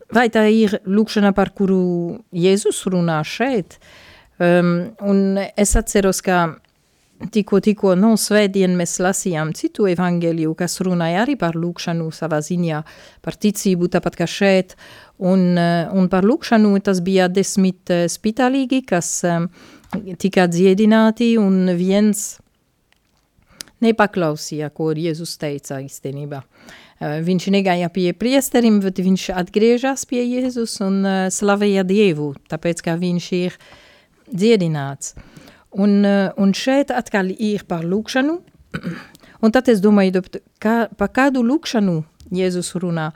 vai 0.10 0.26
tā 0.34 0.48
ir 0.50 0.80
lūkšana, 0.90 1.36
par 1.38 1.54
kuru 1.54 2.18
Jēzus 2.34 2.82
runā 2.90 3.22
šeit? 3.22 3.78
Um, 4.42 4.90
un 5.06 5.38
es 5.38 5.76
atceros, 5.78 6.24
ka 6.26 6.56
tikko, 7.28 7.60
tikko 7.64 7.94
no 8.00 8.14
svētdien 8.20 8.76
mēs 8.80 8.98
lasījām 9.04 9.52
citu 9.58 9.88
evangeliju, 9.92 10.54
kas 10.58 10.80
runāja 10.86 11.24
arī 11.26 11.36
par 11.40 11.58
lūkšanu 11.60 12.10
savā 12.16 12.40
ziņā, 12.46 12.82
par 13.26 13.36
ticību, 13.36 13.90
tāpat 13.96 14.20
kā 14.22 14.28
šeit, 14.30 14.76
un, 15.20 15.58
eh, 15.58 15.88
un 15.92 16.10
par 16.10 16.28
lūkšanu 16.28 16.74
tas 16.84 17.02
bija 17.04 17.28
desmit 17.28 17.90
eh, 17.92 18.08
spitālīgi, 18.08 18.84
kas 18.88 19.12
um, 19.28 19.50
tika 20.18 20.48
dziedināti, 20.48 21.36
un 21.42 21.74
viens 21.76 22.40
nepaklausīja, 23.84 24.72
ko 24.76 24.92
Jēzus 24.92 25.38
teica 25.40 25.80
īstenībā. 25.80 26.44
Viņš 27.00 27.46
negāja 27.56 27.88
pie 27.88 28.10
priesterim, 28.12 28.82
bet 28.84 28.98
viņš 29.00 29.30
atgriežas 29.40 30.04
pie 30.04 30.20
Jēzus 30.20 30.82
un 30.84 31.08
slavēja 31.32 31.86
Dievu, 31.88 32.34
tāpēc, 32.52 32.84
ka 32.84 32.98
viņš 33.00 33.30
ir 33.38 33.56
dziedināts. 34.36 35.14
Uh, 35.16 35.29
un 36.38 36.54
šeit 36.56 36.92
atkal 36.92 37.30
ir 37.32 37.66
par 37.70 37.86
lūkšanu, 37.86 38.40
un 39.44 39.54
tad 39.54 39.70
es 39.70 39.82
domāju, 39.84 40.24
kā, 40.62 40.88
par 40.98 41.12
kādu 41.14 41.44
lūkšanu 41.46 42.02
Jēzus 42.34 42.76
runā. 42.78 43.10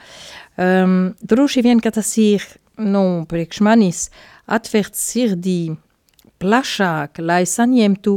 Um, 0.57 1.13
droši 1.21 1.63
vien, 1.65 1.81
ka 1.81 1.91
tas 1.93 2.09
ir, 2.21 2.45
nu, 2.81 3.25
priekš 3.29 3.61
manis, 3.65 4.07
atvērt 4.49 4.97
sirdī 4.97 5.75
plašāk, 6.41 7.21
lai 7.21 7.43
saņemtu 7.45 8.15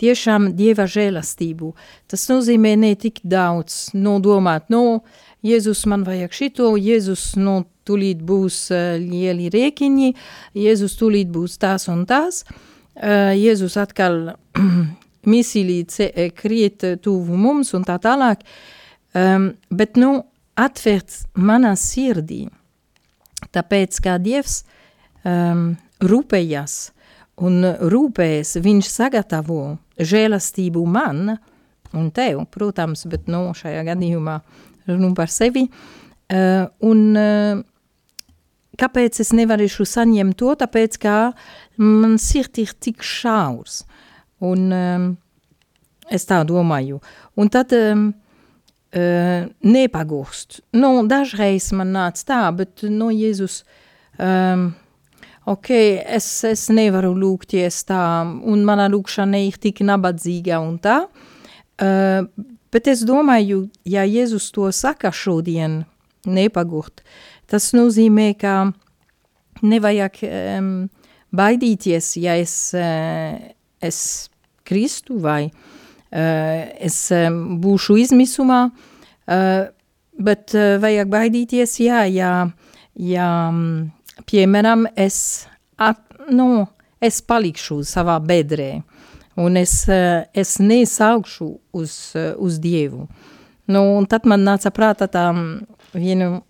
tiešām 0.00 0.52
Dieva 0.58 0.84
žēlastību. 0.90 1.72
Tas 2.10 2.26
nozīmē 2.28 2.74
ne 2.76 2.92
tik 3.00 3.22
daudz 3.24 3.94
nodomāt, 3.96 4.68
no 4.72 5.04
Jēzus 5.44 5.84
man 5.88 6.04
vajag 6.04 6.36
šito, 6.36 6.74
Jēzus 6.80 7.34
no 7.40 7.62
tūlīt 7.84 8.20
būs 8.24 8.68
uh, 8.72 8.94
lieli 9.00 9.50
rēkiņi, 9.52 10.14
Jēzus 10.56 10.96
tūlīt 11.00 11.32
būs 11.32 11.56
tās 11.60 11.88
un 11.92 12.04
tās, 12.08 12.44
uh, 12.44 12.70
Jēzus 12.94 13.76
atkal 13.80 14.36
eh, 16.14 16.30
kriet 16.36 16.84
tuvu 17.02 17.36
mums 17.36 17.74
un 17.74 17.84
tā 17.86 17.98
tālāk, 18.02 18.44
um, 19.16 19.50
bet 19.70 19.98
nu 19.98 20.12
atvērt 20.54 21.24
manā 21.34 21.74
sirdī, 21.78 22.44
tāpēc 23.54 23.98
kā 24.04 24.18
Dievs 24.22 24.62
um, 25.26 25.72
rūpējas 26.04 26.76
un 27.42 27.66
rūpējas, 27.90 28.56
viņš 28.62 28.90
sagatavo 28.92 29.60
žēlastību 29.98 30.84
man 30.86 31.34
un 31.94 32.10
tev, 32.14 32.44
protams, 32.54 33.06
bet 33.10 33.26
nu, 33.30 33.48
šajā 33.54 33.82
gadījumā 33.90 34.38
runu 34.90 35.14
par 35.18 35.30
sevi. 35.32 35.66
Uh, 36.24 36.66
un 36.86 37.02
uh, 37.18 37.60
kāpēc 38.80 39.20
es 39.22 39.32
nevarēšu 39.36 39.86
saņemt 39.88 40.38
to? 40.40 40.54
Tāpēc, 40.60 40.98
ka 41.02 41.16
man 41.80 42.18
sirds 42.22 42.62
ir 42.62 42.74
tik 42.80 43.04
šaurs. 43.04 43.82
Un 44.44 44.68
um, 44.74 45.08
es 46.10 46.26
tā 46.28 46.42
domāju. 46.46 47.00
Un 47.40 47.50
tad 47.52 47.72
um, 47.76 48.08
uh, 48.94 49.44
nepagūst. 49.64 50.60
Nu, 50.78 50.94
dažreiz 51.10 51.70
man 51.76 51.94
nāca 51.96 52.26
tā, 52.30 52.40
bet 52.56 52.84
no 52.90 53.10
Jēzus, 53.14 53.62
um, 54.18 54.70
ok, 55.50 55.70
es, 56.18 56.28
es 56.48 56.66
nevaru 56.72 57.14
lūgties 57.16 57.82
tā, 57.88 58.02
un 58.24 58.66
mana 58.66 58.88
lūkšana 58.92 59.44
ir 59.46 59.58
tik 59.60 59.84
nabadzīga 59.86 60.60
un 60.62 60.78
tā, 60.82 61.00
uh, 61.06 62.46
bet 62.74 62.90
es 62.90 63.04
domāju, 63.06 63.68
ja 63.88 64.06
Jēzus 64.08 64.50
to 64.54 64.70
saka 64.74 65.12
šodien, 65.14 65.84
nepagurt, 66.24 67.02
tas 67.54 67.70
nozīmē, 67.76 68.32
ka 68.40 68.54
nevajag 69.62 70.20
um, 70.26 70.70
baidīties, 71.34 72.14
ja 72.18 72.34
es, 72.40 72.56
uh, 72.74 73.38
es 73.78 73.98
kristu 74.66 75.20
vai 75.22 75.46
uh, 75.46 76.64
es 76.78 76.98
um, 77.14 77.58
būšu 77.62 77.98
izmisumā, 78.02 78.60
uh, 78.70 79.66
bet 80.18 80.54
uh, 80.56 80.76
vajag 80.82 81.12
baidīties, 81.12 81.76
ja, 81.84 82.04
ja 82.10 83.28
um, 83.50 83.60
piemēram, 84.30 84.88
es, 84.96 85.46
at, 85.78 86.02
nu, 86.30 86.66
es 87.02 87.20
palikšu 87.22 87.82
savā 87.86 88.18
bedrē, 88.22 88.72
un 89.40 89.60
es, 89.60 89.80
uh, 89.90 90.24
es 90.34 90.56
nesaukšu 90.62 91.48
uz, 91.74 91.94
uh, 92.18 92.32
uz 92.38 92.58
Dievu. 92.62 93.06
Nu, 93.70 93.86
un 93.96 94.04
tad 94.10 94.26
man 94.28 94.44
nāca 94.44 94.70
prātā 94.74 95.08
tā 95.08 95.30
vienu, 95.94 96.42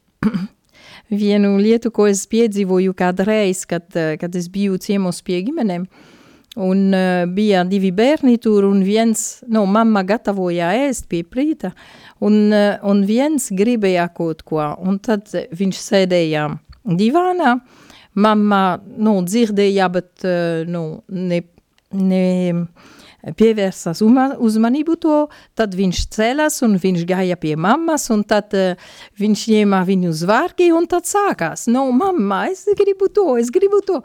vienu 1.12 1.56
lietu, 1.60 1.92
ko 1.94 2.08
es 2.10 2.24
piedzīvoju 2.30 2.94
kādreiz, 2.96 3.64
kad, 3.68 3.86
uh, 3.96 4.14
kad 4.20 4.34
es 4.36 4.48
biju 4.52 4.78
ciemos 4.82 5.20
pie 5.26 5.42
ģimenēm, 5.46 5.86
un 6.64 6.82
uh, 6.94 7.24
bija 7.30 7.64
divi 7.68 7.92
bērni 7.94 8.38
tur, 8.42 8.66
un 8.68 8.82
viens, 8.86 9.42
nu, 9.50 9.64
mamma 9.66 10.04
gatavoja 10.06 10.72
ēst 10.86 11.08
pie 11.10 11.24
prīta, 11.26 11.74
un, 12.24 12.52
uh, 12.52 12.76
un 12.86 13.04
viens 13.08 13.50
gribēja 13.52 14.08
kaut 14.16 14.44
ko, 14.46 14.62
un 14.84 15.00
tad 15.02 15.32
viņš 15.32 15.80
sēdēja 15.82 16.48
divānā, 16.84 17.58
mamma, 18.14 18.62
nu, 18.96 19.18
dzirdēja, 19.26 19.90
bet, 19.92 20.12
uh, 20.24 20.62
nu, 20.68 20.86
ne, 21.08 21.42
ne 21.94 22.26
pievērsās 23.32 24.02
uzmanību 24.04 24.96
to, 25.00 25.18
tad 25.56 25.74
viņš 25.76 26.04
cēlās 26.12 26.60
un 26.66 26.76
viņš 26.80 27.04
gāja 27.08 27.38
pie 27.40 27.54
mammas, 27.56 28.10
un 28.12 28.24
tad 28.28 28.52
uh, 28.58 28.80
viņš 29.20 29.46
ņēma 29.54 29.82
viņu 29.88 30.12
zvārgi, 30.20 30.70
un 30.76 30.88
tad 30.90 31.08
sākās, 31.08 31.68
nu, 31.72 31.86
mamma, 31.96 32.44
es 32.52 32.66
gribu 32.76 33.08
to, 33.08 33.34
es 33.40 33.52
gribu 33.54 33.80
to. 33.86 34.02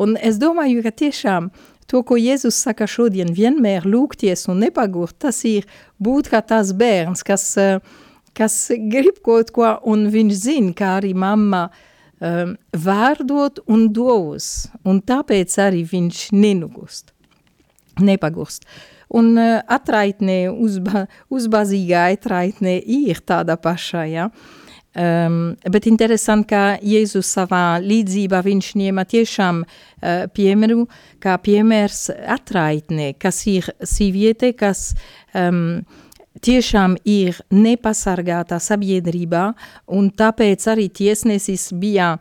Un 0.00 0.16
es 0.20 0.38
domāju, 0.40 0.82
ka 0.84 0.92
tiešām 0.92 1.50
to, 1.92 2.00
ko 2.06 2.16
Jēzus 2.16 2.56
saka 2.64 2.86
šodien, 2.88 3.32
vienmēr 3.36 3.84
lūgties 3.88 4.46
un 4.48 4.62
nepagurt, 4.64 5.18
tas 5.20 5.42
ir 5.48 5.68
būt 6.02 6.30
kā 6.32 6.40
tas 6.44 6.72
bērns, 6.76 7.24
kas, 7.26 7.44
eh, 7.60 7.80
kas 8.32 8.70
grib 8.92 9.20
kaut 9.24 9.52
ko, 9.52 9.68
un 9.84 10.06
viņš 10.12 10.32
zina, 10.46 10.72
kā 10.72 10.96
arī 11.00 11.12
mamma 11.12 11.66
um, 12.22 12.54
vārdot 12.72 13.60
un 13.68 13.88
dos, 13.92 14.68
un 14.88 15.02
tāpēc 15.04 15.58
arī 15.60 15.82
viņš 15.90 16.30
nenugust, 16.32 17.11
nepagurst. 18.00 18.66
un 19.12 19.36
uh, 19.36 19.60
atraitnē, 19.68 20.46
uzba, 20.50 21.06
uzbazīgā 21.32 22.08
atraitnē 22.16 22.78
ir 22.80 23.20
tāda 23.28 23.58
paša, 23.60 24.04
ja. 24.08 24.28
Um, 24.92 25.54
bet 25.72 25.86
interesanti, 25.88 26.50
ka 26.50 26.62
Jēzus 26.84 27.30
savā 27.32 27.78
līdzībā 27.80 28.42
viņš 28.44 28.66
ņēma 28.76 29.04
tiešām 29.08 29.62
uh, 29.64 30.26
piemēru, 30.36 30.84
kā 31.22 31.38
piemērs 31.40 32.10
atraitnē, 32.12 33.14
kas 33.20 33.40
ir 33.48 33.70
sieviete, 33.88 34.52
kas 34.52 34.90
um, 35.32 35.80
tiešām 36.44 36.98
ir 37.08 37.40
nepasargāta 37.56 38.60
sabiedrībā, 38.60 39.46
un 39.96 40.12
tāpēc 40.12 40.68
arī 40.74 40.90
tiesnesis 40.92 41.70
bija 41.72 42.18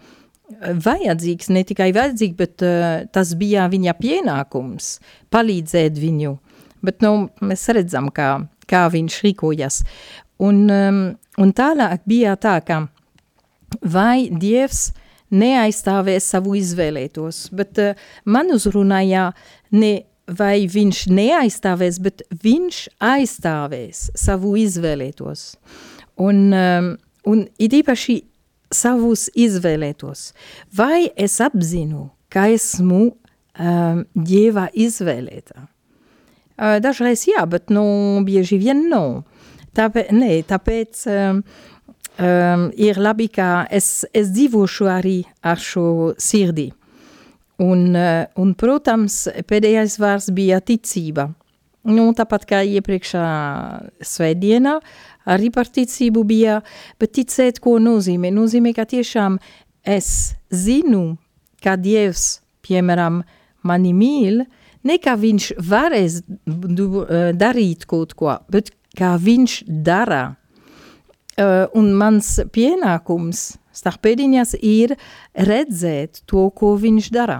vajadzīgs, 0.86 1.50
ne 1.54 1.64
tikai 1.68 1.92
vajadzīgs, 1.96 2.38
bet 2.40 2.66
uh, 2.66 3.04
tas 3.14 3.34
bija 3.40 3.68
viņa 3.72 3.96
pienākums 4.00 4.96
palīdzēt 5.34 6.00
viņu. 6.02 6.36
Bet 6.86 7.04
nu, 7.06 7.30
mēs 7.46 7.68
redzam, 7.76 8.10
kā, 8.14 8.34
kā 8.70 8.88
viņš 8.94 9.20
rīkojas. 9.26 9.82
Un, 10.42 10.64
um, 10.74 11.02
un 11.42 11.54
tālāk 11.54 12.08
bija 12.10 12.34
tā, 12.42 12.58
ka 12.66 12.84
vai 13.86 14.30
Dievs 14.32 14.90
neaizstāvēs 15.32 16.32
savu 16.34 16.56
izvēlētos, 16.60 17.46
bet 17.56 17.82
uh, 17.82 18.08
man 18.26 18.52
uzrunāja 18.56 19.30
ne 19.72 19.94
vai 20.38 20.66
viņš 20.70 21.06
neaizstāvēs, 21.12 22.00
bet 22.04 22.24
viņš 22.44 22.82
aizstāvēs 23.04 24.10
savu 24.20 24.56
izvēlētos. 24.60 25.46
Un, 26.22 26.52
um, 26.54 26.92
un 27.28 27.46
it 27.60 27.74
īpaši 27.76 28.20
savus 28.72 29.28
izvēlētos. 29.36 30.32
Vai 30.76 31.10
es 31.16 31.40
apzinu, 31.44 32.10
ka 32.32 32.48
esmu 32.52 33.04
um, 33.12 34.06
Dieva 34.16 34.68
izvēlēta? 34.74 35.68
Uh, 36.62 36.78
dažreiz 36.84 37.26
jā, 37.30 37.44
bet 37.50 37.72
nu, 37.74 37.84
bieži 38.28 38.60
vien 38.62 38.88
nav. 38.92 39.24
Tāpēc, 39.78 40.12
nē, 40.16 40.34
tāpēc 40.50 41.06
um, 41.10 41.42
um, 42.20 42.68
ir 42.76 43.00
labi, 43.02 43.30
ka 43.32 43.66
es, 43.72 44.04
es 44.14 44.32
dzīvošu 44.36 44.90
arī 44.92 45.22
ar 45.44 45.60
šo 45.62 46.14
sirdī. 46.22 46.70
Un, 47.62 47.92
uh, 47.94 48.26
un, 48.42 48.56
protams, 48.58 49.24
pēdējais 49.48 50.00
vārds 50.02 50.32
bija 50.36 50.60
ticība. 50.66 51.30
Nu, 51.82 52.12
tāpat 52.14 52.46
kā 52.46 52.60
iepriekšā 52.78 53.26
svētdienā, 54.06 54.76
arī 55.34 55.50
par 55.54 55.66
ticību 55.66 56.22
bija, 56.30 56.60
bet 57.02 57.16
ticēt, 57.18 57.58
ko 57.64 57.80
nozīmē? 57.82 58.30
Nozīmē, 58.34 58.76
ka 58.78 58.86
tiešām 58.86 59.40
es 59.90 60.36
zinu, 60.54 61.18
ka 61.64 61.74
Dievs, 61.82 62.44
piemēram, 62.62 63.24
mani 63.66 63.96
mīl, 63.98 64.44
ne 64.86 64.98
kā 65.02 65.16
viņš 65.18 65.48
varēs 65.58 66.20
du, 66.46 66.86
uh, 67.02 67.32
darīt 67.34 67.88
kaut 67.90 68.14
ko, 68.18 68.38
bet 68.54 68.70
kā 68.98 69.16
viņš 69.18 69.64
dara. 69.66 70.36
Uh, 71.40 71.66
un 71.80 71.94
mans 71.98 72.36
pienākums 72.54 73.56
starp 73.74 74.04
pēdiņas 74.06 74.54
ir 74.62 74.94
redzēt 75.34 76.22
to, 76.30 76.50
ko 76.54 76.76
viņš 76.78 77.10
dara. 77.16 77.40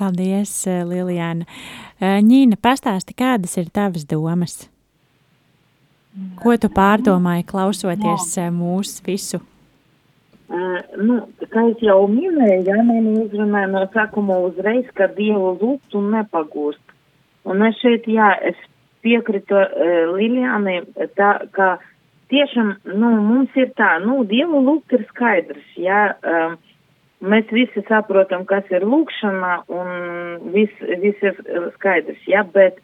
Paldies, 0.00 0.66
eh, 0.66 0.80
Lilijāna. 0.88 1.44
Eh, 2.00 2.20
Ņīna, 2.24 2.56
pastāsti, 2.56 3.12
kādas 3.12 3.58
ir 3.60 3.68
tavas 3.68 4.06
domas? 4.08 4.62
Ko 6.40 6.56
tu 6.56 6.70
pārdomāji, 6.72 7.44
klausoties 7.50 8.30
eh, 8.40 8.48
mūsu 8.48 9.04
visu? 9.04 9.42
Uh, 10.50 10.80
nu, 10.98 11.18
kā 11.52 11.62
jau 11.78 12.00
minēju, 12.10 12.64
ja 12.66 12.80
mani 12.82 13.12
uzrunāja 13.20 13.68
no 13.70 13.84
sākuma 13.92 14.40
uzreiz, 14.48 14.88
ka 14.98 15.06
Dievu 15.14 15.52
lūgt 15.60 15.94
un 15.94 16.08
nepagūst. 16.16 16.96
Un 17.46 17.62
es 17.68 17.76
šeit, 17.78 18.08
jā, 18.10 18.32
es 18.50 18.58
piekrītu 19.04 19.54
uh, 19.54 20.16
Liljānai, 20.16 20.80
tā, 21.14 21.30
ka 21.54 21.76
tiešām, 22.32 22.72
nu, 22.96 23.12
mums 23.28 23.54
ir 23.60 23.70
tā, 23.78 23.92
nu, 24.02 24.24
Dievu 24.26 24.64
lūgt 24.64 24.96
ir 24.96 25.06
skaidrs, 25.12 25.70
jā, 25.78 26.02
um, 26.24 26.58
mēs 27.20 27.50
visi 27.52 27.82
saprotam, 27.88 28.46
kas 28.48 28.64
ir 28.72 28.86
lūkšana 28.86 29.52
un 29.68 30.52
viss 30.54 30.86
vis 31.02 31.20
ir 31.22 31.36
skaidrs, 31.76 32.22
jā, 32.28 32.44
bet 32.54 32.80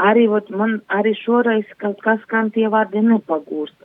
arī, 0.00 0.26
ot, 0.28 0.50
man 0.50 0.80
arī 0.88 1.14
šoreiz 1.18 1.68
kaut 1.82 2.00
kas, 2.04 2.22
kam 2.30 2.50
tie 2.54 2.68
vārdi 2.72 3.04
nepagūst. 3.04 3.76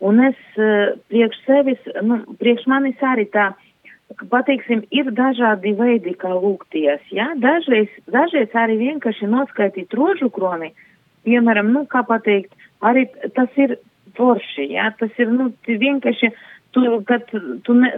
Un 0.00 0.22
es 0.24 0.38
uh, 0.56 0.96
priekš 1.12 1.42
sevis, 1.44 1.90
nu, 2.04 2.22
priekš 2.40 2.64
manis 2.70 3.00
arī 3.04 3.26
tā, 3.32 3.50
pateiksim, 4.30 4.84
ir 4.90 5.10
dažādi 5.16 5.74
veidi, 5.76 6.14
kā 6.18 6.32
lūgties, 6.32 7.02
jā, 7.14 7.30
dažreiz, 7.40 7.90
dažreiz 8.10 8.54
arī 8.56 8.78
vienkārši 8.80 9.28
noskaitīt 9.30 9.92
rožu 9.96 10.30
kroni, 10.32 10.72
piemēram, 11.28 11.72
nu, 11.74 11.84
kā 11.90 12.02
pateikt, 12.08 12.54
arī 12.80 13.06
tas 13.36 13.52
ir 13.60 13.76
forši, 14.16 14.70
jā, 14.74 14.88
tas 14.98 15.12
ir, 15.20 15.30
nu, 15.30 15.50
vienkārši, 15.68 16.32
tu, 16.74 16.82
kad 17.08 17.30
tu 17.64 17.76
ne, 17.76 17.92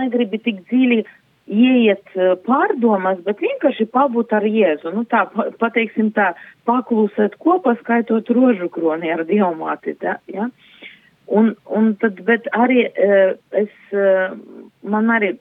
negribi 0.00 0.40
tik 0.42 0.62
dziļi 0.70 1.02
ieiet 1.48 2.16
pārdomās, 2.44 3.20
bet 3.24 3.40
vienkārši 3.40 3.88
pabūt 3.92 4.34
ar 4.36 4.44
Jēzu, 4.44 4.92
nu, 4.92 5.04
tā, 5.08 5.24
pateiksim 5.60 6.10
tā, 6.16 6.32
paklusēt 6.68 7.38
kopā, 7.40 7.74
skaitot 7.80 8.28
rožu 8.36 8.68
kroni 8.72 9.12
ar 9.12 9.24
jā. 10.04 10.18
Ja? 10.32 10.50
Un, 11.28 11.52
un 11.76 11.90
tad, 12.00 12.20
bet 12.24 12.46
arī 12.56 12.86
es, 12.88 13.72
man 14.80 15.10
arī 15.12 15.34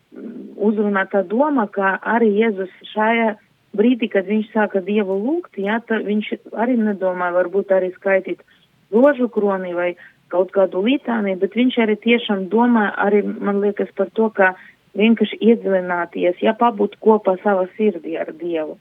uzrunā 0.59 1.05
tā 1.11 1.23
doma, 1.27 1.67
ka 1.71 1.95
arī 2.03 2.33
Jēzus 2.41 2.73
šajā 2.93 3.35
brīdī, 3.77 4.09
kad 4.11 4.27
viņš 4.27 4.51
sāka 4.51 4.81
Dievu 4.83 5.15
lūgt, 5.21 5.59
tad 5.87 6.03
viņš 6.07 6.33
arī 6.59 6.75
nedomāja 6.79 7.37
varbūt 7.39 7.71
arī 7.71 7.93
skaitīt 7.95 8.43
rožu 8.91 9.29
kroni 9.31 9.73
vai 9.75 9.93
kaut 10.33 10.51
kādu 10.55 10.81
litāniju, 10.85 11.39
bet 11.43 11.55
viņš 11.57 11.77
arī 11.83 11.95
tiešām 12.03 12.47
domā 12.51 12.89
arī, 13.03 13.23
man 13.23 13.61
liekas, 13.63 13.91
par 13.97 14.11
to, 14.17 14.29
ka 14.35 14.53
vienkārši 14.97 15.39
iedziļināties, 15.51 16.41
ja 16.41 16.55
pabūt 16.57 16.97
kopā 17.03 17.37
savā 17.43 17.67
sirdī 17.77 18.17
ar 18.19 18.33
Dievu. 18.37 18.77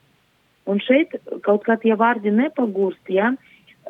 Un 0.67 0.81
šeit 0.83 1.15
kaut 1.47 1.67
kā 1.67 1.77
tie 1.83 1.95
vārdi 1.99 2.33
nepagūst, 2.35 3.13
ja, 3.15 3.33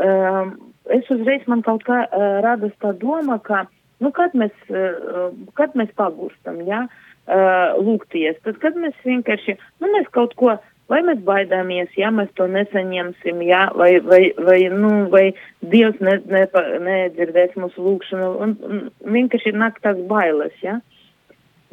um, 0.03 0.53
es 0.93 1.09
uzreiz 1.13 1.47
man 1.49 1.65
kaut 1.67 1.87
kā 1.87 2.03
uh, 2.05 2.27
radas 2.45 2.75
tā 2.83 2.93
doma, 3.01 3.39
ka, 3.43 3.65
nu, 4.05 4.13
kad 4.17 4.37
mēs, 4.37 4.55
uh, 4.69 5.31
kad 5.57 5.77
mēs 5.79 5.95
pagūstam, 5.97 6.61
ja, 6.69 6.85
uh, 6.91 7.79
lūgties, 7.81 8.43
tad, 8.45 8.61
kad 8.65 8.77
mēs 8.81 8.99
vienkārši, 9.07 9.57
nu, 9.81 9.93
mēs 9.95 10.11
kaut 10.17 10.37
ko, 10.41 10.59
vai 10.91 11.01
mēs 11.07 11.23
baidāmies, 11.27 11.91
ja 11.99 12.11
mēs 12.15 12.31
to 12.39 12.47
nesaņemsim, 12.51 13.43
ja, 13.47 13.67
vai, 13.75 13.97
vai, 14.05 14.21
vai, 14.39 14.59
nu, 14.73 14.93
vai 15.13 15.25
Dievs 15.67 15.99
ne, 16.05 16.19
ne, 16.31 16.45
nedzirdēs 16.87 17.57
mūsu 17.59 17.83
lūgšanu, 17.83 18.29
un, 18.45 18.55
un 18.69 18.85
vienkārši 19.17 19.55
nāk 19.57 19.81
tās 19.85 19.99
bailes. 20.11 20.55
Ja. 20.63 20.79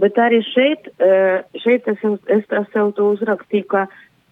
Bet 0.02 0.17
arī 0.17 0.41
šeit, 0.49 0.89
uh, 0.97 1.43
šeit 1.62 1.88
es, 1.91 2.02
es 2.34 2.49
sev 2.73 2.93
to 2.97 3.12
uzrakstīju, 3.13 3.69
ka 3.69 3.86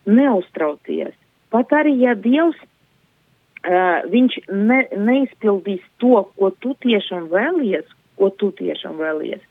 neuztraucies. 0.09 1.13
Pat 1.53 1.73
arī, 1.77 1.93
ja 2.01 2.15
Dievs 2.17 2.57
uh, 2.63 4.01
viņš 4.09 4.39
ne, 4.49 4.81
neizpildīs 4.97 5.83
to, 6.01 6.25
ko 6.39 6.51
tu 6.63 6.73
tiešām 6.81 7.29
vēlies, 7.31 7.85
ko 8.17 8.31
tu 8.33 8.49
tiešām 8.57 8.97
vēlies. 9.01 9.43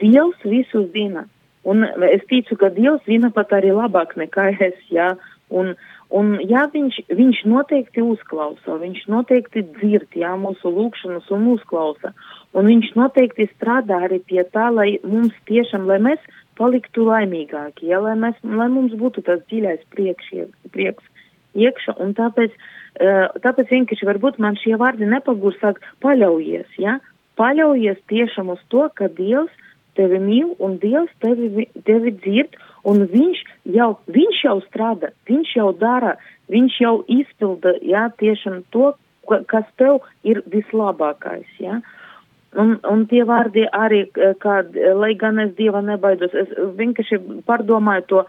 Dievs 0.00 0.40
visu 0.48 0.86
zina. 0.94 1.28
Un 1.64 1.84
es 2.10 2.24
ticu, 2.30 2.58
ka 2.60 2.70
Dievs 2.74 3.04
zina 3.08 3.30
pat 3.34 3.54
arī 3.56 3.72
labāk 3.74 4.16
nekā 4.20 4.50
es, 4.68 4.76
jā. 4.92 5.14
Un, 5.54 5.74
un 6.12 6.34
jā, 6.44 6.66
viņš, 6.72 7.00
viņš 7.14 7.42
noteikti 7.48 8.04
uzklausa, 8.04 8.78
viņš 8.80 9.04
noteikti 9.12 9.64
dzird, 9.78 10.10
jā, 10.18 10.34
mūsu 10.40 10.72
lūkšanas 10.72 11.30
un 11.36 11.48
uzklausa. 11.54 12.14
Un 12.54 12.70
viņš 12.70 12.94
noteikti 12.98 13.48
strādā 13.54 14.04
arī 14.08 14.20
pie 14.24 14.44
tā, 14.54 14.70
lai 14.74 14.94
mums 15.04 15.34
tiešām, 15.48 15.88
lai 15.90 16.00
mēs 16.02 16.22
paliktu 16.58 17.08
laimīgāki, 17.08 17.90
jā, 17.90 17.98
lai, 18.02 18.14
mēs, 18.18 18.38
lai 18.44 18.70
mums 18.70 18.94
būtu 18.98 19.24
tas 19.26 19.42
dziļais 19.50 19.82
priekš, 19.94 20.30
prieks 20.74 21.12
iekšā. 21.54 21.96
Tāpēc 22.18 22.54
uh, 22.54 22.70
Tāpēc 22.94 23.72
vienkārši 23.72 24.06
varbūt 24.06 24.38
man 24.38 24.54
šie 24.60 24.76
vārdi 24.78 25.08
nepagūst 25.10 25.62
sāk 25.62 25.80
paļaujies, 26.04 26.68
ja? 26.78 27.00
Paļaujies 27.34 27.98
tiešām 28.10 28.52
uz 28.54 28.60
to, 28.70 28.86
ka 28.94 29.08
Dievs 29.10 29.50
tevi 29.98 30.20
mīl 30.22 30.54
un 30.62 30.78
Dievs 30.82 31.12
tevi, 31.24 31.66
tevi 31.86 32.12
dzird 32.20 32.56
un 32.88 33.06
viņš 33.10 33.42
jau, 33.76 33.90
viņš 34.12 34.44
jau 34.44 34.58
strādā, 34.68 35.10
viņš 35.28 35.56
jau 35.56 35.70
dara, 35.80 36.14
viņš 36.52 36.78
jau 36.82 36.94
izpilda, 37.08 37.76
ja, 37.82 38.08
tiešām 38.20 38.62
to, 38.74 38.92
kas 39.48 39.66
tev 39.80 40.02
ir 40.26 40.42
vislabākais, 40.52 41.48
ja. 41.62 41.80
Un, 42.54 42.76
un 42.86 43.06
tie 43.10 43.24
vārdi 43.26 43.64
arī, 43.74 44.04
kā, 44.14 44.60
lai 44.94 45.14
gan 45.18 45.40
es 45.42 45.54
Dieva 45.58 45.80
nebaidos, 45.82 46.36
es 46.38 46.52
vienkārši 46.78 47.18
pārdomāju 47.48 48.04
to, 48.12 48.24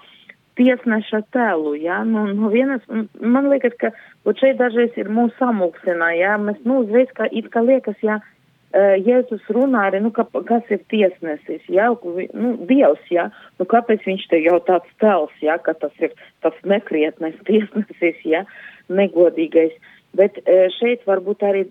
tiesneša 0.55 1.19
tēlu, 1.35 1.75
jā, 1.83 1.99
nu, 2.07 2.23
no 2.31 2.49
vienas, 2.49 2.81
man 3.19 3.49
liekas, 3.51 3.75
ka, 3.81 3.91
ot 4.23 4.39
šeit 4.39 4.55
dažreiz 4.61 4.95
ir 4.95 5.11
mūsu 5.11 5.35
samulsinā, 5.35 6.13
jā, 6.15 6.37
mēs, 6.39 6.61
nu, 6.63 6.79
uzreiz, 6.85 7.11
kā, 7.17 7.27
it 7.27 7.51
kā 7.51 7.59
liekas, 7.61 7.99
jā, 8.01 8.15
uh, 8.21 8.34
Jēzus 8.75 9.43
runā 9.55 9.85
arī, 9.87 10.01
nu, 10.03 10.11
ka, 10.11 10.25
kas 10.47 10.67
ir 10.73 10.81
tiesnesis, 10.91 11.63
jā, 11.71 11.87
nu, 12.35 12.49
Dievs, 12.67 13.03
jā, 13.13 13.29
nu, 13.59 13.67
kāpēc 13.71 14.03
viņš 14.03 14.25
te 14.31 14.39
jau 14.43 14.57
tāds 14.67 14.89
tels, 14.99 15.31
jā, 15.43 15.55
ka 15.63 15.75
tas 15.79 15.93
ir 16.03 16.15
tas 16.43 16.57
nekrietnais 16.67 17.37
tiesnesis, 17.47 18.19
jā, 18.27 18.43
negodīgais. 18.91 19.75
Bet 20.15 20.37
šeit 20.77 21.03
varbūt 21.07 21.43
arī, 21.43 21.65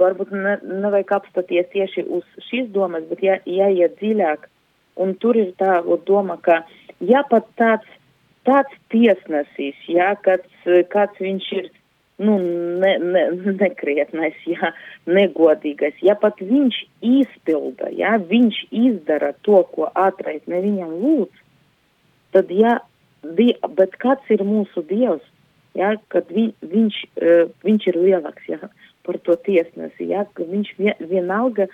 varbūt 0.00 0.30
ne, 0.32 0.56
nevajag 0.84 1.16
apstāties 1.18 1.68
tieši 1.72 2.06
uz 2.08 2.24
šīs 2.48 2.70
domas, 2.72 3.04
bet 3.10 3.24
jā, 3.24 3.38
jāiet 3.44 3.98
dziļāk. 4.00 4.48
Un 5.00 5.14
tur 5.20 5.36
ir 5.40 5.52
tā 5.60 5.80
doma, 6.08 6.38
ka 6.40 6.62
ja 7.00 7.22
pat 7.28 7.48
tāds, 7.60 7.88
tāds 8.48 8.72
tiesnesis, 8.92 9.76
jā, 9.88 10.12
kāds, 10.24 10.68
kāds 10.92 11.20
viņš 11.20 11.52
ir, 11.60 11.68
nu, 12.22 12.38
ne, 12.82 12.92
ne, 12.98 13.24
nekrietnais, 13.62 14.38
jā, 14.48 14.72
negodīgais. 15.10 15.98
Ja 16.04 16.16
pat 16.18 16.40
viņš 16.42 16.78
izpilda, 17.02 17.90
ja 17.96 18.16
viņš 18.20 18.62
izdara 18.70 19.32
to, 19.46 19.62
ko 19.74 19.90
atraitne 19.92 20.62
viņam 20.64 20.94
lūdz, 21.02 21.42
tad, 22.36 22.52
ja, 22.54 22.78
die, 23.38 23.52
bet 23.78 23.98
kāds 24.02 24.30
ir 24.32 24.44
mūsu 24.46 24.84
Dievs, 24.88 25.24
ja, 25.78 25.94
kad 26.12 26.30
vi, 26.32 26.50
viņš, 26.62 27.00
uh, 27.20 27.44
viņš 27.66 27.90
ir 27.92 28.00
lielāks, 28.06 28.48
ja, 28.50 28.70
par 29.06 29.18
to 29.26 29.36
tiesnesi, 29.46 30.08
ja, 30.12 30.24
ka 30.36 30.46
viņš 30.46 30.72
vien, 30.78 30.94
vienalga, 31.10 31.66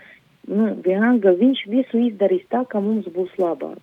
nu, 0.49 0.73
vienalga, 0.85 1.35
viņš 1.37 1.65
visu 1.69 2.03
izdarīs 2.09 2.47
tā, 2.53 2.65
ka 2.69 2.81
mums 2.85 3.09
būs 3.13 3.35
labāk. 3.41 3.81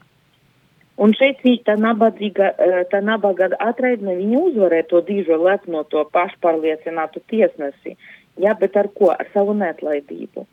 Un 0.96 1.12
šeit 1.12 1.42
tā 1.68 1.76
nabadzīga, 1.76 2.54
tā 2.92 3.02
nabaga 3.04 3.50
atraidne, 3.60 4.16
viņa 4.16 4.42
uzvarēja 4.50 4.88
to 4.92 5.02
dižo 5.04 5.38
lepno, 5.44 5.84
to 5.92 6.06
pašpārliecinātu 6.16 7.20
tiesnesi. 7.32 7.98
Jā, 8.40 8.54
bet 8.60 8.78
ar 8.80 8.88
ko? 8.96 9.12
Ar 9.12 9.28
savu 9.34 9.56
neatlaidību. 9.60 10.46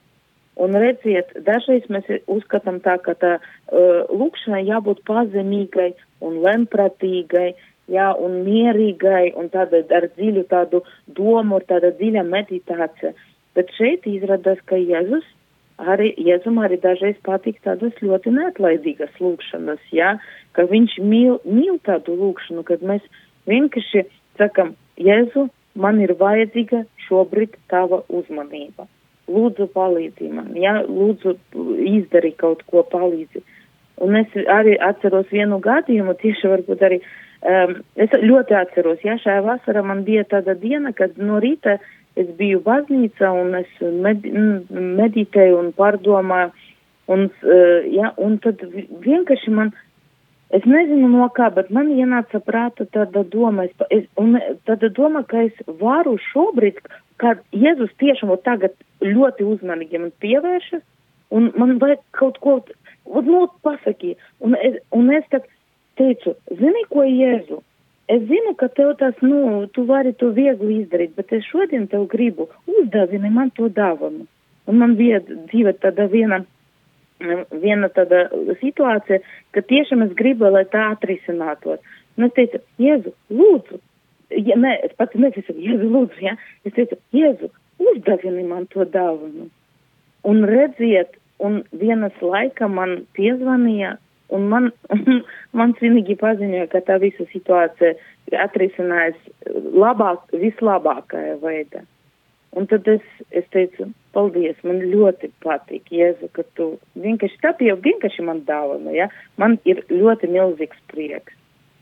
Un 0.63 0.75
redziet, 0.77 1.31
dažreiz 1.47 1.87
mēs 1.89 2.09
uzskatām 2.31 2.81
tā, 2.85 2.99
ka 3.01 3.15
tā 3.19 3.37
uh, 3.39 4.03
lūkšanai 4.11 4.65
jābūt 4.67 5.01
pazemīgai 5.09 5.93
un 6.27 6.43
lempratīgai, 6.45 7.53
jā, 7.91 8.09
un 8.19 8.43
mierīgai, 8.45 9.33
un 9.39 9.49
tāda 9.55 9.81
ar 9.95 10.09
dziļu 10.17 10.45
tādu 10.51 10.83
domu, 11.07 11.63
tāda 11.71 11.95
dziļa 11.97 12.27
meditācija. 12.29 13.15
Bet 13.57 13.73
šeit 13.79 14.07
izrādās, 14.11 14.61
ka 14.67 14.77
Jēzus 14.77 15.25
arī 15.79 16.13
Jēzum 16.19 16.61
arī 16.63 16.79
dažreiz 16.83 17.17
patīk 17.27 17.61
tādas 17.65 17.97
ļoti 18.03 18.33
neatlaidīgas 18.35 19.15
lūkšanas, 19.21 19.83
jā, 19.93 20.17
ka 20.57 20.67
viņš 20.71 20.99
mīl, 21.01 21.39
mīl 21.45 21.79
tādu 21.87 22.17
lūkšanu, 22.19 22.65
kad 22.69 22.83
mēs 22.83 23.05
vienkārši 23.51 24.07
sakam, 24.39 24.75
Jēzu, 25.01 25.49
man 25.75 26.01
ir 26.05 26.15
vajadzīga 26.21 26.85
šobrīd 27.07 27.57
tava 27.73 28.03
uzmanība. 28.13 28.87
Lūdzu, 29.33 29.69
palīdzi 29.73 30.29
man, 30.35 30.53
jā, 30.59 30.83
lūdzu, 30.85 31.37
izdari 31.89 32.33
kaut 32.37 32.65
ko 32.69 32.83
palīdzi. 32.93 33.43
Un 34.03 34.19
es 34.19 34.33
arī 34.51 34.75
atceros 34.83 35.29
vienu 35.31 35.61
gadījumu, 35.63 36.15
tieši 36.21 36.51
varbūt 36.51 36.83
arī, 36.85 36.99
um, 37.47 37.77
es 37.97 38.13
ļoti 38.19 38.57
atceros, 38.59 39.01
jā, 39.07 39.17
šajā 39.23 39.45
vasarā 39.47 39.85
man 39.87 40.03
bija 40.05 40.27
tāda 40.29 40.57
diena, 40.59 40.93
kad 40.97 41.17
no 41.23 41.39
rīta 41.43 41.79
es 42.21 42.29
biju 42.39 42.61
baznīca 42.65 43.31
un 43.37 43.57
es 43.61 43.71
med, 43.81 44.27
meditēju 45.01 45.61
un 45.61 45.73
pārdomāju. 45.77 46.53
Un, 47.13 47.27
uh, 47.29 47.89
ja, 47.91 48.13
un 48.23 48.37
tad 48.43 48.63
vienkārši 49.05 49.53
man, 49.53 49.73
es 50.55 50.65
nezinu 50.69 51.09
no 51.11 51.27
kā, 51.35 51.49
bet 51.55 51.73
man 51.75 51.91
ienāca 51.91 52.41
prāta 52.45 52.87
tāda 52.95 53.25
doma, 53.33 53.67
es, 53.67 53.87
es, 53.91 54.07
un 54.21 54.37
tāda 54.69 54.93
doma, 54.95 55.25
ka 55.29 55.43
es 55.49 55.65
varu 55.81 56.15
šobrīd, 56.31 56.79
kad 57.23 57.43
Jēzus 57.55 57.91
tiešām 58.03 58.33
tagad 58.47 58.77
ļoti 59.03 59.47
uzmanīgi 59.47 60.01
man 60.05 60.15
pievēršas, 60.23 60.85
un 61.35 61.51
man 61.59 61.77
vajag 61.83 62.05
kaut 62.17 62.39
ko, 62.45 62.61
nu, 63.27 63.45
pasaki, 63.67 64.15
un 64.41 64.57
un 64.95 65.13
es 65.19 65.27
tad 65.35 65.49
teicu, 65.99 66.37
zini, 66.49 66.87
ko 66.93 67.05
Jēzu? 67.09 67.61
Es 68.11 68.23
zinu, 68.27 68.55
ka 68.59 68.67
tev 68.69 68.97
tas, 68.99 69.15
nu, 69.23 69.67
tu 69.75 69.85
vari 69.87 70.13
to 70.19 70.33
viegli 70.35 70.81
izdarīt, 70.83 71.15
bet 71.19 71.33
es 71.37 71.47
šodien 71.47 71.87
tev 71.91 72.09
gribu 72.11 72.49
uzdāvini 72.67 73.31
man 73.31 73.53
to 73.55 73.69
dāvanu. 73.71 74.27
Un 74.67 74.79
man 74.79 74.97
bija 74.99 75.21
dzīve 75.23 75.75
tāda 75.83 76.09
viena, 76.11 76.43
viena 77.63 77.89
tāda 77.95 78.25
situācija, 78.61 79.23
ka 79.55 79.63
tiešām 79.71 80.03
es 80.07 80.13
gribu, 80.19 80.51
lai 80.51 80.65
tā 80.75 80.89
atrisinātos. 80.97 81.81
Un 82.19 82.27
es 82.27 82.35
teicu, 82.37 82.61
Jēzu, 82.83 83.15
lūdzu, 83.31 83.79
ja, 84.35 84.59
ne, 84.59 84.75
es 84.85 84.95
pats 84.99 85.17
neteicu, 85.19 85.55
Jēzu, 85.57 85.89
lūdzu, 85.95 86.23
ja, 86.27 86.37
es 86.67 86.75
teicu, 86.77 86.99
Jēzu, 87.17 87.53
uzdāvini 87.83 88.45
man 88.49 88.67
to 88.75 88.85
dāvanu. 88.85 89.49
Un 90.29 90.45
redziet, 90.47 91.17
un 91.43 91.63
vienas 91.75 92.19
laika 92.23 92.69
man 92.71 93.05
piezvanīja 93.17 93.97
Un 94.33 94.49
man, 94.53 94.71
man 95.59 95.75
svinīgi 95.79 96.17
paziņoja, 96.21 96.69
ka 96.73 96.83
tā 96.87 96.99
visa 97.03 97.27
situācija 97.33 97.95
atrisinājās 98.45 99.19
labāk, 99.77 100.31
vislabākajā 100.33 101.37
veidā. 101.43 101.83
Un 102.57 102.67
tad 102.69 102.89
es, 102.89 103.05
es 103.33 103.47
teicu, 103.53 103.87
paldies, 104.13 104.59
man 104.67 104.83
ļoti 104.85 105.31
patīk, 105.41 105.87
Jēzu, 105.93 106.29
ka 106.37 106.45
tu 106.57 106.75
vienkārši 107.01 107.41
tā 107.41 107.55
jau 107.65 107.79
vienkārši 107.81 108.25
man 108.27 108.43
dāvana, 108.49 108.93
ja? 108.93 109.09
Man 109.41 109.57
ir 109.65 109.81
ļoti 109.89 110.29
milzīgs 110.33 110.83
prieks. 110.93 111.33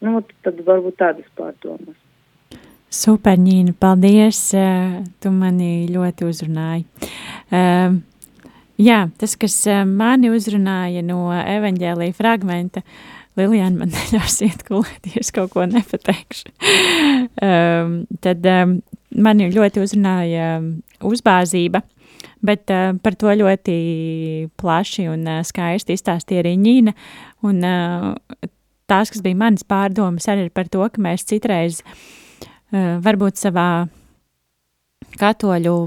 Nu, 0.01 0.23
tad 0.47 0.63
varbūt 0.65 0.97
tādas 1.03 1.27
pārdomas. 1.37 1.99
Super, 2.91 3.37
Nīna, 3.39 3.75
paldies, 3.79 4.39
tu 5.23 5.31
mani 5.35 5.87
ļoti 5.91 6.27
uzrunāji. 6.27 6.87
Uh, 7.51 7.99
Jā, 8.81 9.01
tas, 9.21 9.35
kas 9.37 9.55
eh, 9.69 9.83
mani 9.85 10.31
uzrunāja 10.33 11.03
no 11.05 11.29
evaņģēlīja 11.37 12.17
fragmenta, 12.17 12.85
Lilijāna 13.39 13.83
man 13.83 13.93
neļaus 13.95 14.41
iet 14.47 14.65
gulēt, 14.69 15.07
ja 15.13 15.21
es 15.21 15.31
kaut 15.35 15.53
ko 15.53 15.67
nepateikšu. 15.69 16.53
um, 17.45 17.99
tad 18.25 18.47
um, 18.49 18.79
mani 19.21 19.51
ļoti 19.53 19.85
uzrunāja 19.85 20.55
um, 20.59 20.71
uzbāzība, 21.11 21.83
bet 22.45 22.73
uh, 22.73 22.95
par 23.05 23.19
to 23.21 23.33
ļoti 23.43 23.77
plaši 24.61 25.07
un 25.13 25.29
uh, 25.29 25.45
skaisti 25.47 25.99
izstāstīja 25.99 26.45
arī 26.47 26.57
Ņīna. 26.65 26.97
Un, 27.49 27.61
uh, 27.61 28.49
tās, 28.91 29.13
kas 29.13 29.21
bija 29.25 29.43
manas 29.45 29.67
pārdomas, 29.69 30.29
arī 30.33 30.49
par 30.49 30.73
to, 30.73 30.89
ka 30.89 31.05
mēs 31.05 31.29
citreiz 31.29 31.85
uh, 31.85 32.97
varbūt 33.05 33.45
savā 33.45 33.71
katoļu 35.21 35.79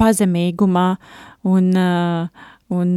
pazemīgumā 0.00 0.88
uh, 0.92 1.29
un 1.46 1.70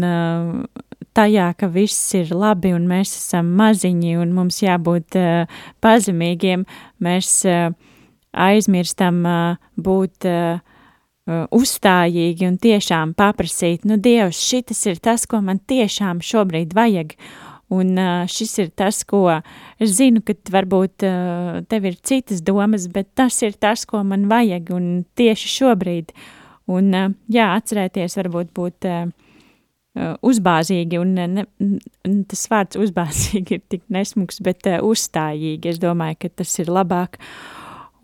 uh, 0.03 0.65
tajā, 1.13 1.47
ka 1.57 1.69
viss 1.71 2.13
ir 2.17 2.33
labi 2.35 2.73
un 2.75 2.87
mēs 2.89 3.15
esam 3.17 3.53
maziņi 3.59 4.17
un 4.21 4.33
mums 4.35 4.61
jābūt 4.63 5.17
uh, 5.19 5.61
pazemīgiem, 5.83 6.65
mēs 7.03 7.45
aizmirstam 8.33 9.19
būt 9.77 10.25
uzstājīgi 11.53 12.47
un 12.47 12.55
tiešām 12.57 13.13
paprasīt, 13.13 13.85
nu, 13.85 13.99
Dievs, 14.01 14.39
šitas 14.41 14.81
ir 14.89 14.97
tas, 14.97 15.27
ko 15.29 15.37
man 15.45 15.61
tiešām 15.61 16.23
šobrīd 16.25 16.73
vajag. 16.73 17.13
Un 17.73 17.93
šis 18.29 18.57
ir 18.59 18.71
tas, 18.73 19.03
ko 19.05 19.27
es 19.81 19.93
zinu, 19.99 20.23
ka 20.25 20.33
varbūt 20.53 21.05
tev 21.69 21.85
ir 21.85 21.99
citas 22.01 22.41
domas, 22.41 22.89
bet 22.89 23.13
tas 23.13 23.37
ir 23.45 23.53
tas, 23.53 23.85
ko 23.85 24.01
man 24.01 24.25
vajag 24.31 24.73
un 24.73 24.89
tieši 25.13 25.53
šobrīd. 25.61 26.09
Uh, 26.09 26.42
Un, 26.71 26.93
jā, 27.27 27.47
atcerēties, 27.57 28.15
varbūt 28.21 28.51
būt 28.55 28.87
uh, 28.87 29.09
uzbāzīgi, 30.23 30.99
un 31.01 31.11
ne, 31.19 31.45
tas 32.29 32.45
vārds 32.51 32.79
uzbāzīgi 32.79 33.57
ir 33.57 33.65
tik 33.71 33.83
nesmuks, 33.93 34.39
bet 34.45 34.69
uzstājīgi. 34.79 35.73
Es 35.73 35.81
domāju, 35.83 36.21
ka 36.23 36.31
tas 36.43 36.53
ir 36.63 36.71
labāk. 36.71 37.19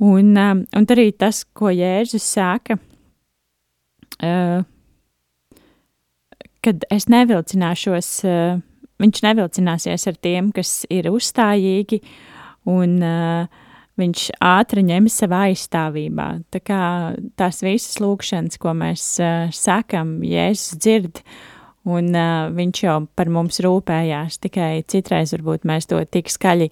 Un, 0.03 0.35
un 0.35 0.89
arī 0.95 1.09
tas, 1.15 1.43
ko 1.55 1.71
Jēzus 1.71 2.27
sāka, 2.35 2.77
uh, 4.23 4.59
kad 6.65 6.83
es 6.91 7.07
nevilcināšos, 7.11 8.11
viņš 8.99 9.23
nevilcināsies 9.23 10.07
ar 10.11 10.19
tiem, 10.19 10.51
kas 10.55 10.83
ir 10.91 11.07
uzstājīgi 11.11 12.01
un 12.69 12.97
uh, 12.99 13.67
viņš 13.99 14.25
ātri 14.43 14.83
ņem 14.87 15.09
savā 15.11 15.45
aizstāvībā. 15.49 16.27
Tā 16.53 16.63
kā 16.63 16.81
tās 17.39 17.61
visas 17.65 17.99
lūkšanas, 18.01 18.59
ko 18.61 18.73
mēs 18.77 19.05
uh, 19.23 19.47
sakam, 19.55 20.19
Jēzus 20.25 20.79
dzird, 20.79 21.23
un 21.89 22.11
uh, 22.15 22.49
viņš 22.55 22.83
jau 22.85 22.99
par 23.19 23.31
mums 23.33 23.61
rūpējās, 23.65 24.39
tikai 24.45 24.83
citreiz 24.89 25.35
varbūt 25.35 25.67
mēs 25.69 25.89
to 25.89 25.99
tik 26.11 26.31
skaļi 26.31 26.69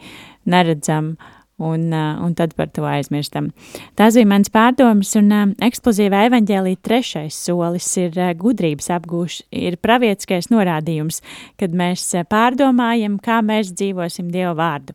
neredzam, 0.48 1.16
un, 1.58 1.88
uh, 1.92 2.24
un 2.24 2.34
tad 2.38 2.54
par 2.58 2.70
to 2.74 2.86
aizmirstam. 2.86 3.50
Tās 3.98 4.18
bija 4.18 4.30
mans 4.30 4.52
pārdomas, 4.54 5.14
un 5.18 5.32
uh, 5.34 5.46
eksplozīva 5.66 6.28
evaņģēlī 6.30 6.76
trešais 6.86 7.38
solis 7.48 7.90
ir 7.98 8.14
uh, 8.20 8.32
gudrības 8.38 8.92
apgūš, 8.94 9.42
ir 9.52 9.80
pravietiskais 9.82 10.52
norādījums, 10.54 11.24
kad 11.60 11.74
mēs 11.74 12.06
uh, 12.14 12.28
pārdomājam, 12.30 13.18
kā 13.24 13.42
mēs 13.46 13.74
dzīvosim 13.74 14.30
Dievu 14.34 14.54
vārdu. 14.60 14.94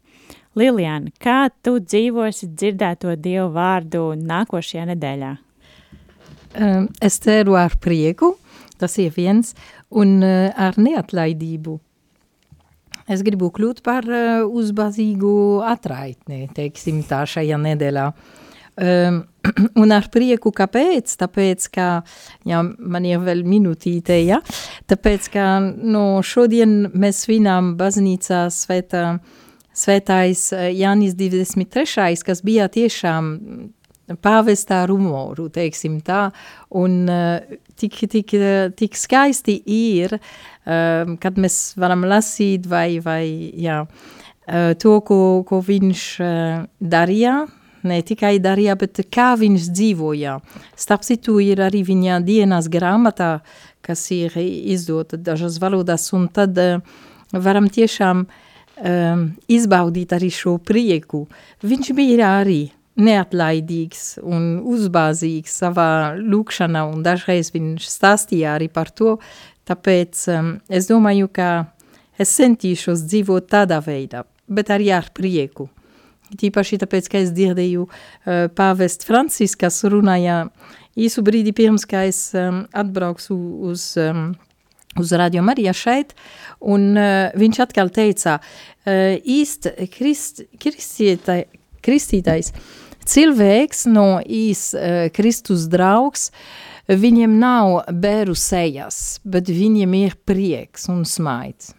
Liliana, 0.59 1.13
kā 1.23 1.47
tu 1.65 1.79
dzīvosi 1.81 2.51
dzirdēto 2.53 3.15
Dievu 3.17 3.49
vārdu 3.55 4.11
nākošajā 4.21 4.85
nedēļā? 4.93 5.33
Es 7.01 7.17
ceru 7.25 7.57
ar 7.57 7.79
prieku. 7.81 8.35
Tas 8.83 8.99
ir 8.99 9.13
viens, 9.15 9.53
un 9.95 10.17
uh, 10.27 10.51
ar 10.59 10.75
neatlaidību. 10.81 11.77
Es 13.07 13.23
gribu 13.23 13.53
kļūt 13.55 13.83
par 13.87 14.07
uh, 14.11 14.43
uzbāzīgu 14.43 15.63
atraitni, 15.71 16.49
teiksim 16.57 17.03
tā 17.07 17.23
šajā 17.31 17.61
nedēļā. 17.63 18.07
Um, 18.83 19.21
un 19.83 19.95
ar 19.95 20.09
prieku, 20.11 20.51
kāpēc? 20.57 21.15
Tāpēc, 21.21 21.69
ka, 21.75 21.87
jā, 22.49 22.63
man 22.65 23.07
ir 23.07 23.23
vēl 23.23 23.45
minūtīte, 23.47 24.19
ja? 24.25 24.41
Tāpēc, 24.91 25.31
ka 25.31 25.47
no 25.63 26.07
šodien 26.27 26.91
mēs 26.91 27.23
svinām 27.29 27.77
baznīcā 27.79 28.49
svētā, 28.51 29.21
svētais 29.75 30.49
Jānis 30.77 31.17
23. 31.19 32.17
kas 32.27 32.43
bija 32.45 32.69
tiešām 32.73 33.33
pāvestā 34.21 34.83
rumoru, 34.89 35.49
teiksim 35.53 36.01
tā, 36.05 36.27
un 36.75 37.05
uh, 37.11 37.59
tik, 37.79 38.03
tik, 38.11 38.35
tik 38.79 38.99
skaisti 38.99 39.57
ir, 39.73 40.17
uh, 40.19 41.15
kad 41.23 41.41
mēs 41.41 41.75
varam 41.81 42.05
lasīt 42.09 42.67
vai, 42.69 42.99
vai 43.05 43.25
jā, 43.63 43.83
uh, 43.87 44.73
to, 44.79 44.99
ko, 45.07 45.21
ko 45.49 45.63
viņš 45.65 46.05
uh, 46.21 46.65
darīja, 46.81 47.37
ne 47.89 47.99
tikai 48.07 48.37
darīja, 48.43 48.77
bet 48.79 49.05
kā 49.11 49.33
viņš 49.39 49.71
dzīvoja. 49.75 50.39
Starp 50.79 51.07
citu 51.07 51.39
ir 51.43 51.63
arī 51.65 51.83
viņa 51.87 52.21
dienas 52.27 52.71
grāmatā, 52.71 53.41
kas 53.83 54.05
ir 54.15 54.37
izdota 54.39 55.19
dažas 55.19 55.59
valodas, 55.63 56.11
un 56.15 56.29
tad 56.31 56.59
uh, 56.63 56.79
varam 57.33 57.71
tiešām 57.73 58.27
um, 58.77 59.27
izbaudīt 59.49 60.15
arī 60.17 60.31
šo 60.33 60.57
prieku. 60.63 61.27
Viņš 61.63 61.93
bija 61.97 62.31
arī 62.43 62.63
neatlaidīgs 63.01 64.19
un 64.21 64.59
uzbāzīgs 64.69 65.55
savā 65.63 66.15
lūkšanā, 66.19 66.85
un 66.93 67.05
dažreiz 67.05 67.53
viņš 67.55 67.89
stāstīja 67.89 68.57
arī 68.59 68.69
par 68.73 68.93
to, 68.93 69.17
tāpēc 69.69 70.27
um, 70.35 70.51
es 70.69 70.91
domāju, 70.91 71.31
ka 71.33 71.51
es 72.21 72.35
centīšos 72.37 73.07
dzīvot 73.09 73.49
tādā 73.53 73.81
veidā, 73.85 74.27
bet 74.49 74.73
arī 74.75 74.93
ar 74.93 75.09
prieku. 75.15 75.71
Tīpaši 76.33 76.79
tāpēc, 76.81 77.09
ka 77.13 77.21
es 77.21 77.33
dzirdēju 77.37 77.87
uh, 77.87 78.47
pāvest 78.57 79.05
Francis, 79.09 79.57
kas 79.57 79.83
runāja 79.85 80.47
īsu 80.97 81.25
brīdi 81.25 81.53
pirms, 81.57 81.85
ka 81.89 82.05
es 82.09 82.31
um, 82.37 82.65
atbraukšu 82.77 83.37
uz, 83.69 83.93
um, 84.01 84.33
uz 85.01 85.13
Radio 85.17 85.43
Marija 85.43 85.75
šeit, 85.77 86.15
un 86.61 86.93
uh, 86.97 87.33
viņš 87.39 87.63
atkal 87.65 87.93
teica, 87.95 88.39
uh, 88.39 89.17
īst 89.23 89.71
krist, 89.95 90.45
kristieta, 90.61 91.43
kristītais 91.83 92.53
cilvēks 93.09 93.87
no 93.91 94.21
īs 94.23 94.71
uh, 94.77 95.09
Kristus 95.15 95.67
draugs, 95.71 96.31
viņiem 96.89 97.39
nav 97.41 97.83
bēru 97.89 98.37
sejas, 98.39 99.21
bet 99.25 99.51
viņiem 99.51 99.99
ir 100.03 100.17
prieks 100.27 100.89
un 100.93 101.05
smaids. 101.09 101.73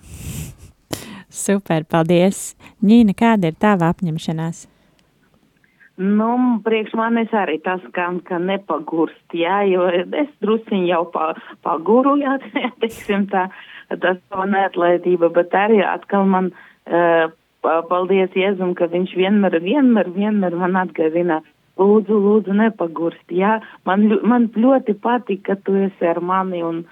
Super, 1.33 1.81
paldies. 1.89 2.53
Ņīna, 2.85 3.15
kāda 3.17 3.49
ir 3.49 3.57
tava 3.57 3.89
apņemšanās? 3.89 4.67
Nu, 5.97 6.27
priekš 6.65 6.95
manis 6.97 7.33
arī 7.37 7.59
tas, 7.61 7.81
ka, 7.93 8.07
ka 8.25 8.39
nepagurst, 8.41 9.35
jā, 9.37 9.59
jo 9.69 9.85
es 9.93 10.29
drusiņ 10.41 10.87
jau 10.89 11.03
pa, 11.13 11.33
paguru, 11.61 12.15
jā, 12.23 12.39
teiksim 12.81 13.27
tā, 13.29 13.45
tas 13.91 14.17
tā 14.17 14.45
neatlaidība, 14.49 15.29
bet 15.35 15.53
arī 15.53 15.83
atkal 15.85 16.25
man 16.25 16.49
uh, 16.49 17.29
paldies 17.61 18.33
Jēzum, 18.33 18.73
ka 18.73 18.89
viņš 18.89 19.13
vienmēr, 19.19 19.59
vienmēr, 19.61 20.09
vienmēr 20.15 20.57
man 20.57 20.79
atgavina. 20.81 21.43
Lūdzu, 21.77 22.17
lūdzu, 22.21 22.53
nepagurst. 22.53 23.31
Jā, 23.33 23.55
man, 23.85 24.05
man 24.21 24.43
ļoti 24.53 24.93
patīk, 25.01 25.41
ka 25.47 25.55
tu 25.65 25.73
esi 25.81 26.05
ar 26.05 26.19
mani 26.21 26.61
un, 26.65 26.83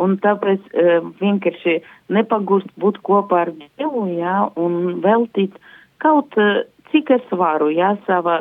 un 0.00 0.16
tāpēc 0.20 0.64
uh, 0.72 1.04
vienkārši 1.20 1.76
nepagurst 2.08 2.72
būt 2.80 3.02
kopā 3.04 3.44
ar 3.44 3.52
Dievu, 3.52 4.06
jā, 4.16 4.38
un 4.56 5.02
veltīt 5.04 5.60
kaut 6.00 6.36
uh, 6.40 6.64
cik 6.96 7.12
es 7.18 7.36
varu, 7.36 7.68
jā, 7.74 7.92
sava, 8.06 8.40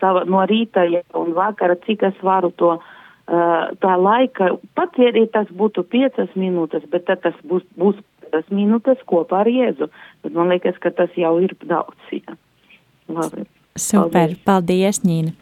sava 0.00 0.24
no 0.28 0.44
rīta 0.48 0.84
jā, 0.84 1.00
un 1.16 1.32
vakara, 1.36 1.78
cik 1.86 2.04
es 2.10 2.18
varu 2.24 2.52
to 2.60 2.74
uh, 2.76 3.72
tā 3.80 3.94
laika, 3.96 4.52
pat 4.76 4.98
ja 5.00 5.12
tas 5.32 5.48
būtu 5.48 5.86
piecas 5.88 6.28
minūtes, 6.36 6.84
bet 6.92 7.06
tad 7.08 7.24
tas 7.24 7.38
būs, 7.48 7.64
būs 7.80 7.96
piecas 8.20 8.50
minūtes 8.52 9.00
kopā 9.08 9.44
ar 9.44 9.50
Jēzu. 9.50 9.88
Bet 10.22 10.36
man 10.36 10.52
liekas, 10.52 10.76
ka 10.82 10.92
tas 10.92 11.10
jau 11.16 11.38
ir 11.40 11.56
daudz. 11.64 11.96
Jā. 12.12 12.36
Labi. 13.08 13.46
Super, 13.76 14.34
paldies, 14.44 14.44
paldies 14.44 15.02
Ņīna. 15.04 15.32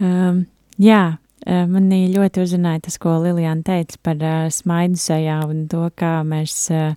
Um, 0.00 0.46
jā, 0.80 1.18
manī 1.44 2.06
ļoti 2.08 2.40
uzrunāja 2.40 2.86
tas, 2.86 2.96
ko 3.00 3.18
Lilijāna 3.20 3.62
teica 3.66 4.00
par 4.02 4.16
uh, 4.24 4.48
smaidu 4.48 4.96
sejā 4.96 5.42
un 5.44 5.66
to, 5.68 5.84
kā 5.92 6.20
mēs 6.24 6.56
uh, 6.72 6.96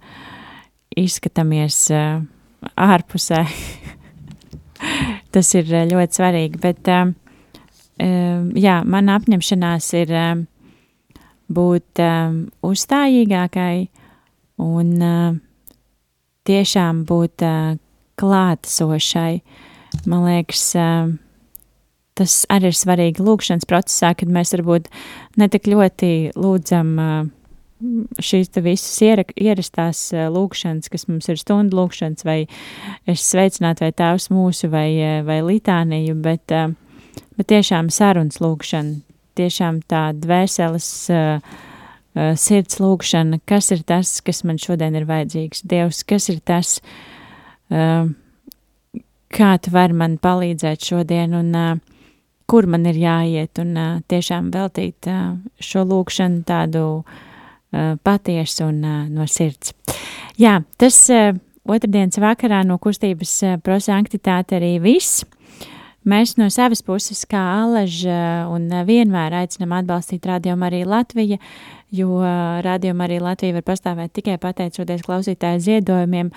izskatāmies 0.99 1.77
uh, 1.93 2.21
ārpusē. 2.79 3.43
tas 5.33 5.51
ir 5.57 5.69
uh, 5.71 5.85
ļoti 5.89 6.19
svarīgi, 6.19 6.61
bet 6.63 6.89
uh, 6.91 7.11
jā, 7.99 8.77
mana 8.89 9.17
apņemšanās 9.19 9.89
ir 10.01 10.13
būt 11.53 12.01
uzstājīgākai 12.65 13.75
un 14.65 14.89
tiešām 16.49 17.03
būt 17.05 17.45
klātesošai. 18.17 19.35
Man 20.09 20.25
liekas, 20.25 20.65
tas 22.17 22.39
arī 22.49 22.71
ir 22.71 22.79
svarīgi 22.79 23.23
lūkšanas 23.23 23.69
procesā, 23.69 24.15
kad 24.17 24.33
mēs 24.33 24.55
varbūt 24.57 24.89
ne 25.37 25.49
tik 25.53 25.69
ļoti 25.69 26.11
lūdzam 26.33 26.91
uh, 26.97 27.29
šīs 28.23 28.51
visas 28.63 29.01
iera, 29.03 29.25
ierastās 29.35 30.05
uh, 30.13 30.27
lūkšanas, 30.33 30.89
kas 30.91 31.07
mums 31.09 31.29
ir 31.31 31.39
stundu 31.39 31.77
lūkšanas, 31.79 32.25
vai 32.27 32.43
es 33.09 33.25
sveicinātu, 33.27 33.85
vai 33.85 33.91
tēvs 33.95 34.29
mūsu, 34.33 34.69
vai, 34.73 34.87
uh, 34.99 35.19
vai 35.27 35.41
litāniju, 35.45 36.15
bet, 36.23 36.53
uh, 36.53 36.73
bet 37.37 37.49
tiešām 37.51 37.91
sarunas 37.93 38.39
lūkšana, 38.43 39.01
tiešām 39.39 39.81
tā 39.89 40.11
dvēseles 40.13 40.87
sirds 42.37 42.77
lūkšana, 42.77 43.39
kas 43.49 43.71
ir 43.73 43.79
tas, 43.89 44.19
kas 44.21 44.43
man 44.45 44.59
šodien 44.61 44.93
ir 44.93 45.07
vajadzīgs. 45.09 45.63
Dievs, 45.65 46.03
kas 46.05 46.27
ir 46.29 46.37
tas, 46.45 46.75
kā 49.33 49.49
tu 49.57 49.73
vari 49.73 49.97
man 49.97 50.19
palīdzēt 50.21 50.85
šodien 50.91 51.33
un 51.33 51.81
kur 52.45 52.69
man 52.69 52.85
ir 52.85 53.01
jāiet 53.01 53.57
un 53.65 53.73
tiešām 54.05 54.53
veltīt 54.53 55.09
šo 55.57 55.87
lūkšanu 55.89 56.45
tādu 56.45 56.85
uh, 56.99 57.17
patiesu 58.03 58.69
un 58.69 58.83
uh, 58.83 59.09
no 59.09 59.27
sirds. 59.27 59.73
Jā, 60.39 60.59
tas 60.77 60.97
uh, 61.13 61.33
otrdienas 61.65 62.19
vakarā 62.21 62.63
no 62.67 62.77
kustības 62.81 63.41
prosanktitāte 63.65 64.55
arī 64.59 64.79
viss. 64.83 65.23
Mēs 66.03 66.35
no 66.35 66.49
savas 66.51 66.81
puses, 66.83 67.23
kā 67.31 67.39
Alaža, 67.61 68.43
un 68.51 68.67
vienmēr 68.83 69.31
aicinām 69.39 69.71
atbalstīt 69.77 70.25
Radio 70.27 70.51
Mariju 70.59 70.83
Latviju, 70.91 71.37
jo 71.95 72.19
Radio 72.65 72.91
Marija 72.99 73.23
Latvija 73.23 73.55
var 73.55 73.63
pastāvēt 73.69 74.11
tikai 74.19 74.35
pateicoties 74.43 75.05
klausītāju 75.07 75.63
ziedojumiem. 75.63 76.27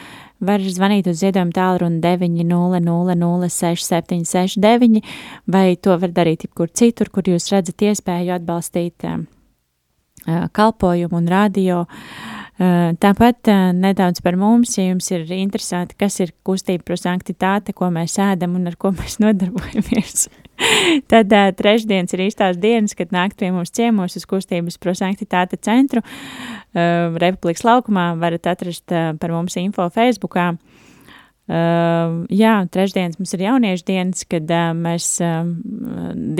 Var 0.47 0.63
zvanīt 0.71 1.11
uz 1.11 1.19
ziedojumu 1.19 1.51
tālruni 1.57 1.99
900-6769, 2.05 5.03
vai 5.51 5.75
to 5.83 5.99
var 5.99 6.11
darīt 6.15 6.47
jebkur 6.47 6.71
citur, 6.71 7.11
kur 7.11 7.27
jūs 7.27 7.51
redzat 7.51 7.83
iespēju 7.91 8.39
atbalstīt 8.39 9.03
uh, 9.03 9.27
kalpojumu 10.57 11.21
un 11.21 11.29
radio. 11.31 11.85
Tāpat 12.57 13.51
nedaudz 13.77 14.23
par 14.25 14.39
mums, 14.41 14.79
ja 14.79 14.87
jums 14.87 15.11
ir 15.13 15.29
interesanti, 15.37 15.99
kas 16.01 16.17
ir 16.25 16.33
kustība 16.47 16.87
prosanktitāte, 16.89 17.75
ko 17.77 17.91
mēs 17.93 18.17
ēdam 18.23 18.57
un 18.57 18.71
ar 18.71 18.79
ko 18.81 18.95
mēs 18.97 19.19
nodarbojamies. 19.25 20.29
Tad 21.11 21.33
uh, 21.33 21.51
trešdienas 21.57 22.15
ir 22.17 22.23
īstās 22.27 22.57
dienas, 22.61 22.97
kad 22.97 23.13
nākt 23.15 23.37
pie 23.41 23.51
mums 23.53 23.75
ciemos 23.77 24.17
uz 24.17 24.25
kustības 24.29 24.79
prosanktitāte 24.81 25.59
centru. 25.61 26.01
Uh, 26.01 27.13
Republikas 27.21 27.67
laukumā 27.67 28.15
varat 28.21 28.49
atrast 28.49 28.93
uh, 28.95 29.13
par 29.21 29.35
mums 29.35 29.59
info 29.61 29.89
Facebookā. 29.93 30.55
Uh, 31.47 32.25
jā, 32.33 32.57
trešdienas 32.73 33.21
mums 33.21 33.37
ir 33.37 33.45
jauniešu 33.45 33.87
dienas, 33.87 34.25
kad 34.27 34.49
uh, 34.51 34.73
mēs 34.75 35.13
uh, 35.23 35.45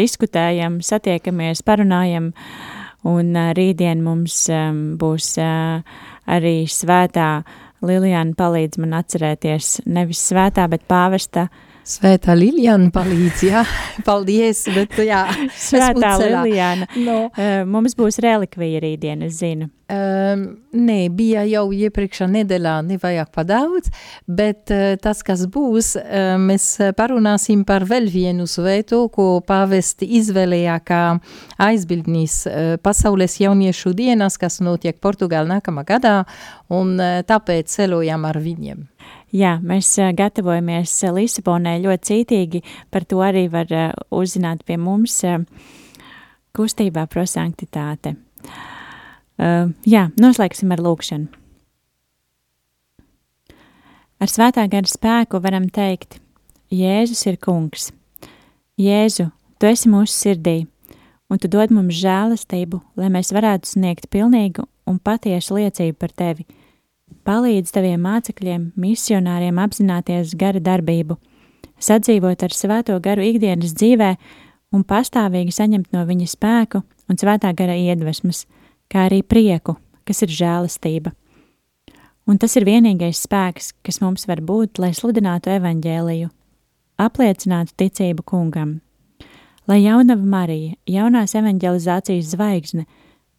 diskutējam, 0.01 0.81
satiekamies, 0.83 1.63
parunājam. 1.67 2.33
Uh, 2.33 2.76
Un 3.05 3.37
rītdien 3.57 4.03
mums 4.03 4.47
um, 4.51 4.97
būs 4.99 5.37
arī 5.39 6.57
svētā. 6.71 7.45
Lilijāna 7.87 8.33
palīdz 8.39 8.81
man 8.81 8.97
atcerēties 8.97 9.83
nevis 9.87 10.23
svētā, 10.31 10.65
bet 10.73 10.87
pāvesta 10.89 11.51
Svētā 11.87 12.35
Liljana 12.35 12.91
palīdz, 12.91 13.43
jā, 13.47 13.61
paldies, 14.09 14.65
bet 14.75 14.97
jā. 15.07 15.23
Svētā. 15.55 16.17
Liljāna. 16.19 16.89
No. 16.99 17.19
Uh, 17.31 17.63
mums 17.69 17.95
būs 17.95 18.19
relikvija 18.25 18.81
rītdien, 18.83 19.23
es 19.29 19.39
zinu. 19.39 19.69
Um, 19.87 20.41
nē, 20.75 20.97
bija 21.15 21.45
jau 21.47 21.69
iepriekšā 21.71 22.27
nedēļā, 22.27 22.73
nevajag 22.89 23.29
padaudz, 23.31 23.93
bet 24.27 24.73
uh, 24.75 24.97
tas, 24.99 25.21
kas 25.23 25.45
būs, 25.47 25.93
uh, 26.01 26.35
mēs 26.43 26.67
parunāsim 26.99 27.63
par 27.69 27.87
vēl 27.87 28.11
vienu 28.11 28.49
svēto, 28.51 29.05
ko 29.15 29.29
pāvesti 29.47 30.09
izvēlējā 30.19 30.81
kā 30.91 31.05
aizbildnis 31.69 32.41
uh, 32.51 32.75
pasaules 32.83 33.39
jauniešu 33.45 33.95
dienas, 33.95 34.41
kas 34.43 34.59
notiek 34.59 34.99
Portugāla 34.99 35.61
nākamā 35.61 35.87
gadā, 35.87 36.17
un 36.67 36.97
uh, 36.99 37.23
tāpēc 37.23 37.71
celojam 37.79 38.27
ar 38.27 38.43
viņiem. 38.43 38.83
Jā, 39.35 39.57
mēs 39.59 39.89
gatavojamies 40.17 40.93
Lisabonai 41.13 41.81
ļoti 41.83 42.13
cītīgi, 42.13 42.61
par 42.91 43.05
to 43.09 43.19
arī 43.27 43.49
var 43.51 43.67
uzzināt 44.15 44.63
pie 44.65 44.77
mums 44.79 45.19
kustībā 46.57 47.09
prosanktitāte. 47.11 48.15
Jā, 49.37 50.07
noslēgsim 50.17 50.71
ar 50.73 50.85
lūkšanu. 50.87 51.27
Ar 54.17 54.33
svētā 54.33 54.63
gara 54.73 54.89
spēku 54.89 55.43
varam 55.45 55.67
teikt, 55.69 56.21
Jēzus 56.73 57.27
ir 57.29 57.37
kungs. 57.37 57.91
Jēzu, 58.81 59.29
tu 59.61 59.69
esi 59.69 59.91
mūsu 59.93 60.15
sirdī, 60.15 60.57
un 61.29 61.39
tu 61.39 61.51
dod 61.53 61.75
mums 61.75 61.99
žēlastību, 62.01 62.81
lai 62.97 63.11
mēs 63.13 63.35
varētu 63.37 63.75
sniegt 63.75 64.09
pilnīgu 64.11 64.65
un 64.89 64.99
patiesu 64.99 65.59
liecību 65.59 65.99
par 66.01 66.15
tevi. 66.17 66.47
Palīdz 67.27 67.73
taviem 67.75 68.05
mācekļiem, 68.07 68.69
misionāriem 68.79 69.57
apzināties 69.59 70.37
gara 70.39 70.61
darbību, 70.63 71.17
sadzīvot 71.83 72.45
ar 72.47 72.55
svēto 72.55 72.99
garu 73.03 73.25
ikdienas 73.27 73.75
dzīvē 73.75 74.13
un 74.71 74.85
pastāvīgi 74.87 75.55
saņemt 75.57 75.91
no 75.97 76.05
viņa 76.07 76.29
spēku 76.31 76.85
un 77.11 77.19
svētā 77.19 77.51
gara 77.59 77.75
iedvesmas, 77.75 78.45
kā 78.87 79.09
arī 79.09 79.25
prieku, 79.27 79.75
kas 80.07 80.23
ir 80.23 80.35
žēlastība. 80.39 81.17
Un 82.31 82.39
tas 82.43 82.55
ir 82.59 82.67
vienīgais 82.67 83.25
spēks, 83.27 83.73
kas 83.83 84.01
mums 84.03 84.27
var 84.31 84.43
būt, 84.47 84.79
lai 84.83 84.93
sludinātu 84.95 85.51
evaņģēliju, 85.59 86.31
apliecinātu 87.03 87.75
ticību 87.83 88.23
kungam. 88.27 88.81
Lai 89.67 89.81
jaunava 89.83 90.23
Marija, 90.23 90.77
jaunās 90.87 91.35
evaņģelizācijas 91.35 92.35
zvaigzne, 92.35 92.87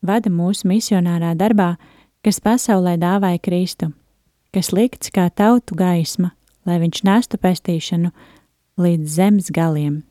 vada 0.03 0.31
mūsu 0.31 0.67
misionārā 0.67 1.31
darbā, 1.39 1.77
kas 2.27 2.41
pasaulē 2.43 2.97
dāvāja 2.99 3.39
Kristu, 3.39 3.93
kas 4.51 4.73
likts 4.75 5.13
kā 5.15 5.29
tautu 5.31 5.77
gaisma, 5.79 6.33
lai 6.67 6.75
viņš 6.81 7.05
nestu 7.07 7.39
pestīšanu 7.39 8.11
līdz 8.83 9.13
zemes 9.13 9.47
galiem. 9.55 10.01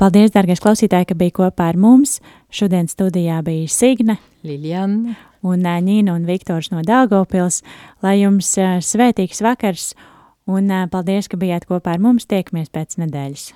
Paldies, 0.00 0.32
dārgais 0.32 0.62
klausītāji, 0.64 1.10
ka 1.10 1.18
bija 1.18 1.34
kopā 1.36 1.66
ar 1.74 1.76
mums. 1.76 2.16
Šodien 2.48 2.88
studijā 2.88 3.42
bija 3.44 3.68
Signe, 3.68 4.16
Liljana. 4.46 5.18
un 5.44 5.66
Ņīna 5.66 6.14
un 6.14 6.24
Viktors 6.24 6.70
no 6.72 6.80
Daugavpils. 6.86 7.60
Lai 8.00 8.16
jums 8.22 8.54
svētīgs 8.56 9.44
vakars 9.44 9.90
un 10.48 10.72
paldies, 10.88 11.28
ka 11.28 11.36
bijāt 11.36 11.68
kopā 11.68 11.98
ar 11.98 12.00
mums. 12.00 12.24
Tiekamies 12.24 12.72
pēc 12.72 12.96
nedēļas. 13.04 13.50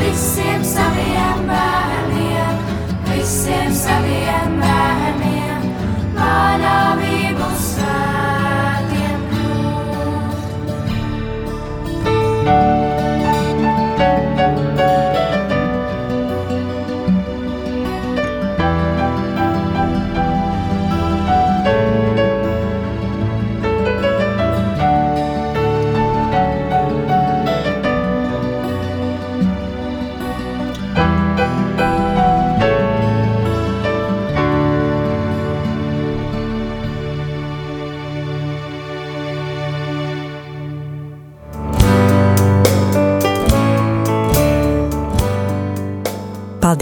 Visiem 0.00 0.64
saviem 0.64 1.46
bērniem, 1.48 2.56
visiem 3.10 3.72
saviem 3.76 4.58
bērniem, 4.64 5.62
paļāvību 6.18 7.48
svētiem 7.68 9.20
kļūt. 9.32 10.40